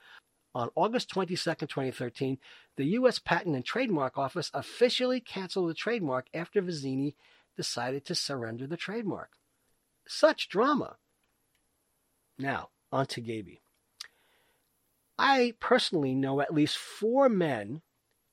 On 0.55 0.71
August 0.75 1.09
22, 1.11 1.37
2013, 1.37 2.39
the 2.77 2.85
U.S. 2.87 3.21
Patent 3.21 3.55
and 3.55 3.65
Trademark 3.65 4.19
Office 4.19 4.51
officially 4.53 5.21
canceled 5.21 5.71
the 5.71 5.75
trademark 5.75 6.27
after 6.35 6.61
Vizzini 6.61 7.15
decided 7.57 8.05
to 8.07 8.15
surrender 8.17 8.67
the 8.67 8.77
trademark. 8.77 9.31
Such 10.07 10.49
drama! 10.49 10.97
Now, 12.39 12.71
on 12.93 13.07
to 13.07 13.21
Gayby. 13.21 13.61
I 15.19 15.55
personally 15.59 16.15
know 16.15 16.41
at 16.41 16.55
least 16.55 16.79
four 16.79 17.29
men 17.29 17.83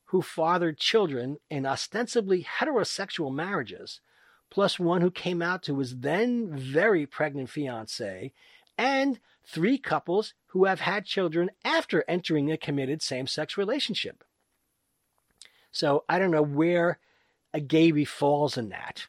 who 0.05 0.21
fathered 0.21 0.77
children 0.77 1.37
in 1.49 1.65
ostensibly 1.65 2.43
heterosexual 2.43 3.33
marriages, 3.33 4.01
plus 4.51 4.79
one 4.79 5.01
who 5.01 5.09
came 5.09 5.41
out 5.41 5.63
to 5.63 5.79
his 5.79 5.97
then 5.97 6.55
very 6.55 7.07
pregnant 7.07 7.49
fiancee, 7.49 8.31
and 8.77 9.19
three 9.43 9.77
couples 9.79 10.33
who 10.47 10.65
have 10.65 10.81
had 10.81 11.05
children 11.05 11.49
after 11.63 12.05
entering 12.07 12.51
a 12.51 12.57
committed 12.57 13.01
same 13.01 13.25
sex 13.25 13.57
relationship. 13.57 14.23
So 15.71 16.03
I 16.07 16.19
don't 16.19 16.31
know 16.31 16.43
where 16.43 16.99
a 17.53 17.59
Gayby 17.59 18.05
falls 18.05 18.57
in 18.57 18.69
that, 18.69 19.07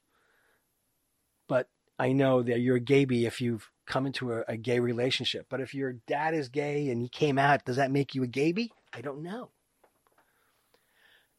but 1.47 1.69
I 1.99 2.13
know 2.13 2.43
that 2.43 2.61
you're 2.61 2.77
a 2.77 2.81
Gayby 2.81 3.27
if 3.27 3.41
you've 3.41 3.71
come 3.87 4.07
into 4.07 4.33
a, 4.33 4.45
a, 4.49 4.57
gay 4.57 4.81
relationship. 4.81 5.47
But 5.49 5.61
if 5.61 5.75
your 5.75 5.95
dad 6.07 6.35
is 6.35 6.49
gay 6.49 6.89
and 6.89 7.01
he 7.01 7.09
came 7.09 7.39
out, 7.39 7.65
does 7.65 7.77
that 7.77 7.91
make 7.91 8.15
you 8.15 8.23
a 8.23 8.29
Gayby? 8.29 8.71
I 8.93 9.01
don't 9.01 9.23
know. 9.23 9.51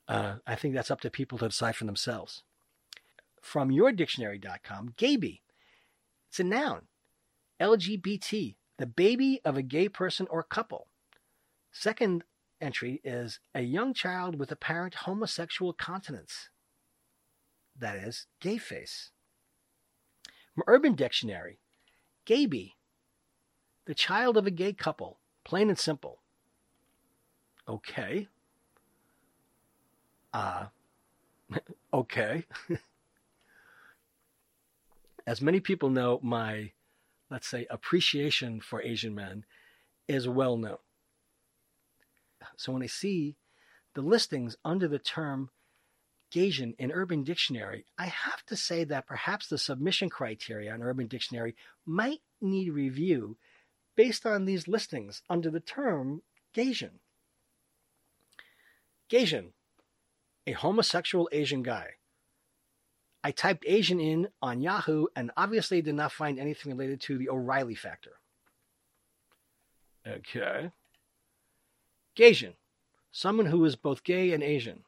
Uh, 0.07 0.35
I 0.47 0.55
think 0.55 0.73
that's 0.73 0.91
up 0.91 1.01
to 1.01 1.09
people 1.09 1.37
to 1.39 1.49
decide 1.49 1.75
for 1.75 1.85
themselves. 1.85 2.43
From 3.41 3.69
yourdictionary.com, 3.69 4.93
Gayby. 4.97 5.41
It's 6.29 6.39
a 6.39 6.43
noun. 6.43 6.83
LGBT, 7.59 8.55
the 8.77 8.85
baby 8.85 9.41
of 9.43 9.57
a 9.57 9.61
gay 9.61 9.89
person 9.89 10.27
or 10.29 10.43
couple. 10.43 10.87
Second 11.71 12.23
entry 12.61 13.01
is 13.03 13.39
a 13.53 13.61
young 13.61 13.93
child 13.93 14.39
with 14.39 14.51
apparent 14.51 14.95
homosexual 14.95 15.73
continence. 15.73 16.49
That 17.77 17.97
is, 17.97 18.27
gay 18.41 18.57
face. 18.57 19.11
From 20.53 20.63
Urban 20.67 20.95
Dictionary, 20.95 21.59
Gayby, 22.27 22.75
the 23.85 23.95
child 23.95 24.35
of 24.35 24.45
a 24.45 24.51
gay 24.51 24.73
couple, 24.73 25.17
plain 25.45 25.69
and 25.69 25.79
simple. 25.79 26.19
Okay. 27.69 28.27
Uh, 30.33 30.65
okay. 31.93 32.43
As 35.25 35.41
many 35.41 35.61
people 35.61 35.89
know, 35.89 36.19
my, 36.21 36.73
let's 37.31 37.47
say, 37.47 37.65
appreciation 37.69 38.59
for 38.59 38.81
Asian 38.81 39.15
men 39.15 39.45
is 40.09 40.27
well 40.27 40.57
known. 40.57 40.79
So 42.57 42.73
when 42.73 42.83
I 42.83 42.87
see 42.87 43.37
the 43.93 44.01
listings 44.01 44.57
under 44.65 44.89
the 44.89 44.99
term 44.99 45.49
Gaysian 46.33 46.75
in 46.77 46.91
Urban 46.91 47.23
Dictionary, 47.23 47.85
I 47.97 48.07
have 48.07 48.45
to 48.47 48.55
say 48.55 48.83
that 48.83 49.07
perhaps 49.07 49.47
the 49.47 49.57
submission 49.57 50.09
criteria 50.09 50.73
in 50.73 50.81
Urban 50.81 51.07
Dictionary 51.07 51.55
might 51.85 52.21
need 52.41 52.71
review 52.71 53.37
based 53.95 54.25
on 54.25 54.45
these 54.45 54.67
listings 54.67 55.21
under 55.29 55.49
the 55.49 55.59
term 55.59 56.21
Gaysian. 56.53 56.99
Gaysian, 59.09 59.51
a 60.45 60.51
homosexual 60.51 61.29
Asian 61.31 61.63
guy. 61.63 61.91
I 63.23 63.31
typed 63.31 63.65
Asian 63.67 63.99
in 63.99 64.29
on 64.41 64.61
Yahoo 64.61 65.07
and 65.15 65.31
obviously 65.35 65.81
did 65.81 65.95
not 65.95 66.11
find 66.11 66.39
anything 66.39 66.71
related 66.71 67.01
to 67.01 67.17
the 67.17 67.29
O'Reilly 67.29 67.75
factor. 67.75 68.13
Okay. 70.07 70.71
Gaysian, 72.15 72.53
someone 73.11 73.47
who 73.47 73.63
is 73.65 73.75
both 73.75 74.03
gay 74.03 74.31
and 74.31 74.43
Asian. 74.43 74.83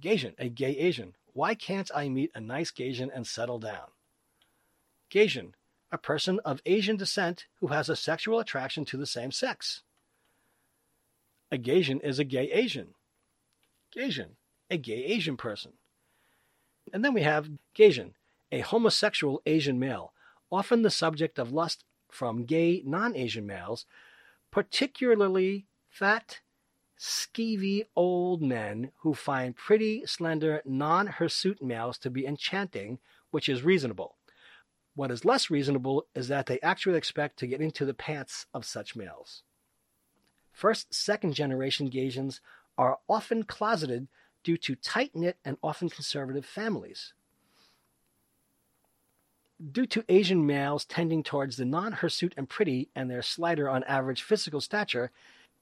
Gaysian, 0.00 0.34
a 0.38 0.48
gay 0.48 0.76
Asian. 0.76 1.14
Why 1.32 1.54
can't 1.54 1.90
I 1.94 2.08
meet 2.08 2.32
a 2.34 2.40
nice 2.40 2.70
Gaysian 2.70 3.10
and 3.14 3.26
settle 3.26 3.58
down? 3.58 3.88
Gaysian, 5.10 5.52
a 5.92 5.98
person 5.98 6.40
of 6.44 6.62
Asian 6.66 6.96
descent 6.96 7.46
who 7.56 7.68
has 7.68 7.88
a 7.88 7.96
sexual 7.96 8.38
attraction 8.38 8.84
to 8.86 8.96
the 8.96 9.06
same 9.06 9.32
sex. 9.32 9.82
A 11.52 11.58
Gaysian 11.58 12.02
is 12.04 12.18
a 12.18 12.24
gay 12.24 12.50
Asian. 12.52 12.94
Gaysian, 13.94 14.36
a 14.70 14.76
gay 14.76 15.04
Asian 15.04 15.36
person. 15.36 15.72
And 16.92 17.04
then 17.04 17.12
we 17.12 17.22
have 17.22 17.50
Gaysian, 17.76 18.12
a 18.52 18.60
homosexual 18.60 19.42
Asian 19.46 19.78
male, 19.78 20.12
often 20.50 20.82
the 20.82 20.90
subject 20.90 21.38
of 21.38 21.52
lust 21.52 21.84
from 22.10 22.44
gay 22.44 22.82
non 22.84 23.16
Asian 23.16 23.46
males, 23.46 23.86
particularly 24.50 25.66
fat, 25.88 26.40
skeevy 27.00 27.86
old 27.96 28.42
men 28.42 28.92
who 28.98 29.14
find 29.14 29.56
pretty, 29.56 30.04
slender, 30.04 30.60
non 30.66 31.06
hirsute 31.06 31.62
males 31.62 31.96
to 31.98 32.10
be 32.10 32.26
enchanting, 32.26 32.98
which 33.30 33.48
is 33.48 33.62
reasonable. 33.62 34.16
What 34.94 35.10
is 35.10 35.24
less 35.24 35.48
reasonable 35.48 36.06
is 36.14 36.28
that 36.28 36.44
they 36.44 36.60
actually 36.60 36.98
expect 36.98 37.38
to 37.38 37.46
get 37.46 37.62
into 37.62 37.86
the 37.86 37.94
pants 37.94 38.46
of 38.52 38.66
such 38.66 38.96
males. 38.96 39.44
First, 40.52 40.92
second 40.92 41.32
generation 41.32 41.90
Gaysians 41.90 42.40
are 42.76 42.98
often 43.08 43.44
closeted 43.44 44.08
due 44.44 44.58
to 44.58 44.74
tight 44.74 45.12
knit 45.14 45.38
and 45.42 45.56
often 45.62 45.88
conservative 45.88 46.44
families. 46.44 47.14
Due 49.72 49.86
to 49.86 50.04
Asian 50.08 50.46
males 50.46 50.84
tending 50.84 51.22
towards 51.22 51.56
the 51.56 51.64
non 51.64 51.92
hirsute 51.92 52.34
and 52.36 52.48
pretty 52.48 52.90
and 52.94 53.10
their 53.10 53.22
slighter 53.22 53.70
on 53.70 53.84
average 53.84 54.22
physical 54.22 54.60
stature, 54.60 55.10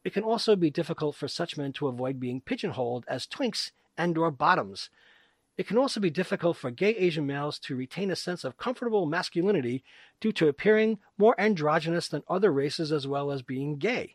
it 0.05 0.13
can 0.13 0.23
also 0.23 0.57
be 0.57 0.71
difficult 0.71 1.17
for 1.17 1.29
such 1.29 1.57
men 1.57 1.73
to 1.75 1.89
avoid 1.89 2.21
being 2.21 2.41
pigeonholed 2.41 3.05
as 3.09 3.27
twinks 3.27 3.73
and 3.97 4.17
or 4.17 4.31
bottoms. 4.31 4.91
It 5.59 5.67
can 5.67 5.77
also 5.77 5.99
be 5.99 6.09
difficult 6.09 6.57
for 6.57 6.71
gay 6.71 6.91
Asian 6.91 7.27
males 7.27 7.59
to 7.61 7.75
retain 7.75 8.11
a 8.13 8.17
sense 8.17 8.45
of 8.45 8.57
comfortable 8.57 9.07
masculinity 9.07 9.83
due 10.21 10.31
to 10.33 10.47
appearing 10.47 11.01
more 11.19 11.39
androgynous 11.39 12.09
than 12.09 12.23
other 12.29 12.53
races 12.53 12.93
as 12.93 13.09
well 13.09 13.33
as 13.33 13.43
being 13.43 13.77
gay. 13.77 14.15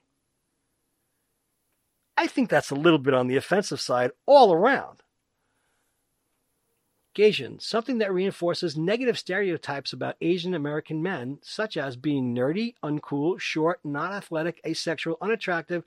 I 2.15 2.27
think 2.27 2.49
that's 2.49 2.71
a 2.71 2.75
little 2.75 2.99
bit 2.99 3.13
on 3.13 3.27
the 3.27 3.35
offensive 3.35 3.81
side 3.81 4.11
all 4.25 4.53
around. 4.53 5.02
Gaysian, 7.15 7.61
something 7.61 7.99
that 7.99 8.13
reinforces 8.13 8.75
negative 8.75 9.19
stereotypes 9.19 9.93
about 9.93 10.15
Asian 10.19 10.53
American 10.53 11.03
men, 11.03 11.37
such 11.43 11.77
as 11.77 11.95
being 11.95 12.33
nerdy, 12.33 12.73
uncool, 12.83 13.39
short, 13.39 13.79
not 13.83 14.11
athletic, 14.11 14.59
asexual, 14.65 15.17
unattractive, 15.21 15.83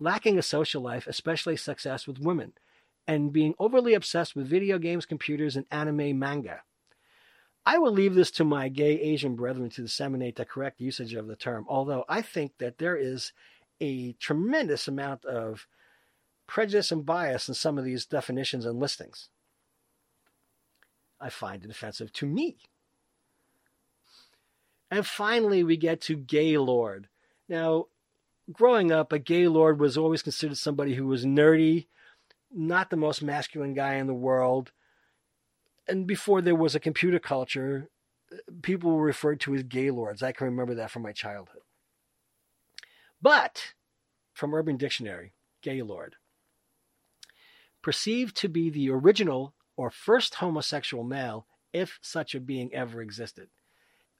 lacking 0.00 0.38
a 0.38 0.42
social 0.42 0.82
life, 0.82 1.06
especially 1.06 1.56
success 1.56 2.06
with 2.06 2.18
women, 2.18 2.52
and 3.06 3.32
being 3.32 3.54
overly 3.58 3.94
obsessed 3.94 4.34
with 4.34 4.48
video 4.48 4.78
games, 4.78 5.06
computers, 5.06 5.56
and 5.56 5.66
anime 5.70 6.18
manga. 6.18 6.62
I 7.64 7.78
will 7.78 7.92
leave 7.92 8.14
this 8.14 8.30
to 8.32 8.44
my 8.44 8.68
gay 8.68 9.00
Asian 9.00 9.34
brethren 9.34 9.70
to 9.70 9.82
disseminate 9.82 10.36
the 10.36 10.44
correct 10.44 10.80
usage 10.80 11.14
of 11.14 11.26
the 11.26 11.36
term, 11.36 11.64
although 11.68 12.04
I 12.08 12.22
think 12.22 12.58
that 12.58 12.78
there 12.78 12.96
is 12.96 13.32
a 13.80 14.12
tremendous 14.14 14.88
amount 14.88 15.24
of 15.24 15.66
prejudice 16.46 16.92
and 16.92 17.04
bias 17.04 17.48
in 17.48 17.54
some 17.54 17.78
of 17.78 17.84
these 17.84 18.06
definitions 18.06 18.64
and 18.66 18.78
listings. 18.78 19.28
I 21.26 21.28
find 21.28 21.64
it 21.64 21.70
offensive 21.70 22.12
to 22.12 22.26
me. 22.26 22.56
And 24.92 25.04
finally, 25.04 25.64
we 25.64 25.76
get 25.76 26.00
to 26.02 26.14
Gaylord. 26.14 27.08
Now, 27.48 27.86
growing 28.52 28.92
up, 28.92 29.12
a 29.12 29.18
Gaylord 29.18 29.80
was 29.80 29.98
always 29.98 30.22
considered 30.22 30.56
somebody 30.56 30.94
who 30.94 31.08
was 31.08 31.24
nerdy, 31.24 31.88
not 32.54 32.90
the 32.90 32.96
most 32.96 33.24
masculine 33.24 33.74
guy 33.74 33.94
in 33.94 34.06
the 34.06 34.14
world. 34.14 34.70
And 35.88 36.06
before 36.06 36.40
there 36.40 36.54
was 36.54 36.76
a 36.76 36.80
computer 36.80 37.18
culture, 37.18 37.88
people 38.62 38.92
were 38.92 39.02
referred 39.02 39.40
to 39.40 39.54
as 39.56 39.64
Gaylords. 39.64 40.22
I 40.22 40.30
can 40.30 40.44
remember 40.44 40.76
that 40.76 40.92
from 40.92 41.02
my 41.02 41.10
childhood. 41.10 41.62
But, 43.20 43.74
from 44.32 44.54
Urban 44.54 44.76
Dictionary, 44.76 45.32
Gaylord, 45.60 46.14
perceived 47.82 48.36
to 48.36 48.48
be 48.48 48.70
the 48.70 48.90
original 48.90 49.55
or 49.76 49.90
first 49.90 50.36
homosexual 50.36 51.04
male, 51.04 51.46
if 51.72 51.98
such 52.02 52.34
a 52.34 52.40
being 52.40 52.72
ever 52.72 53.02
existed. 53.02 53.48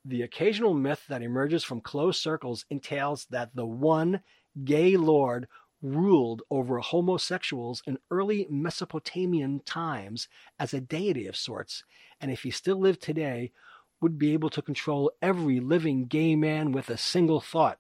The 0.05 0.23
occasional 0.23 0.75
myth 0.75 1.05
that 1.09 1.23
emerges 1.23 1.65
from 1.65 1.81
closed 1.81 2.21
circles 2.21 2.65
entails 2.71 3.27
that 3.31 3.55
the 3.55 3.67
one 3.67 4.21
gay 4.65 4.97
lord 4.97 5.49
ruled 5.83 6.43
over 6.51 6.79
homosexuals 6.79 7.83
in 7.87 7.99
early 8.11 8.47
Mesopotamian 8.51 9.61
times 9.61 10.29
as 10.59 10.73
a 10.73 10.81
deity 10.81 11.27
of 11.27 11.37
sorts, 11.37 11.85
and 12.21 12.31
if 12.31 12.43
he 12.43 12.51
still 12.51 12.79
lived 12.79 13.03
today, 13.03 13.53
would 14.01 14.19
be 14.19 14.33
able 14.33 14.51
to 14.51 14.63
control 14.63 15.11
every 15.23 15.61
living 15.61 16.07
gay 16.07 16.37
man 16.37 16.73
with 16.73 16.91
a 16.91 16.97
single 16.97 17.41
thought. 17.41 17.79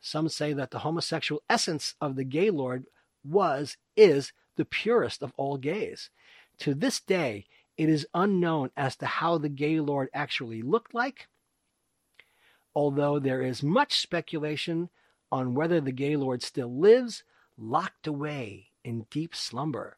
Some 0.00 0.28
say 0.28 0.52
that 0.52 0.70
the 0.70 0.80
homosexual 0.80 1.42
essence 1.48 1.94
of 2.00 2.16
the 2.16 2.24
gay 2.24 2.50
lord 2.50 2.84
was, 3.24 3.76
is, 3.96 4.32
the 4.56 4.64
purest 4.64 5.22
of 5.22 5.32
all 5.36 5.56
gays. 5.56 6.10
To 6.60 6.74
this 6.74 7.00
day, 7.00 7.46
it 7.78 7.88
is 7.88 8.06
unknown 8.12 8.70
as 8.76 8.94
to 8.96 9.06
how 9.06 9.38
the 9.38 9.48
gay 9.48 9.80
lord 9.80 10.10
actually 10.12 10.60
looked 10.60 10.94
like, 10.94 11.28
although 12.74 13.18
there 13.18 13.42
is 13.42 13.62
much 13.62 13.98
speculation 13.98 14.90
on 15.32 15.54
whether 15.54 15.80
the 15.80 15.92
gay 15.92 16.16
lord 16.16 16.42
still 16.42 16.70
lives 16.70 17.24
locked 17.56 18.06
away 18.06 18.68
in 18.84 19.06
deep 19.10 19.34
slumber. 19.34 19.96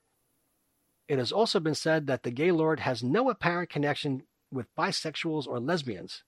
It 1.09 1.19
has 1.19 1.33
also 1.33 1.59
been 1.59 1.75
said 1.75 2.07
that 2.07 2.23
the 2.23 2.31
gay 2.31 2.53
lord 2.53 2.81
has 2.81 3.03
no 3.03 3.29
apparent 3.29 3.69
connection 3.69 4.23
with 4.53 4.75
bisexuals 4.77 5.49
or 5.49 5.59
lesbians. 5.59 6.23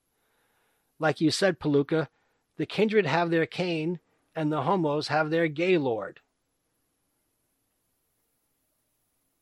Like 0.98 1.20
you 1.20 1.30
said, 1.30 1.60
Palooka, 1.60 2.08
the 2.56 2.66
kindred 2.66 3.06
have 3.06 3.30
their 3.30 3.46
Cain 3.46 4.00
and 4.34 4.50
the 4.50 4.62
homos 4.62 5.08
have 5.08 5.30
their 5.30 5.46
gay 5.46 5.78
lord. 5.78 6.20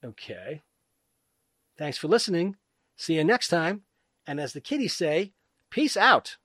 Okay. 0.05 0.61
Thanks 1.79 1.99
for 1.99 2.09
listening. 2.09 2.57
See 2.97 3.14
you 3.14 3.25
next 3.25 3.49
time. 3.49 3.83
And 4.27 4.41
as 4.41 4.53
the 4.53 4.61
kiddies 4.61 4.95
say, 4.95 5.33
peace 5.70 5.97
out. 5.97 6.37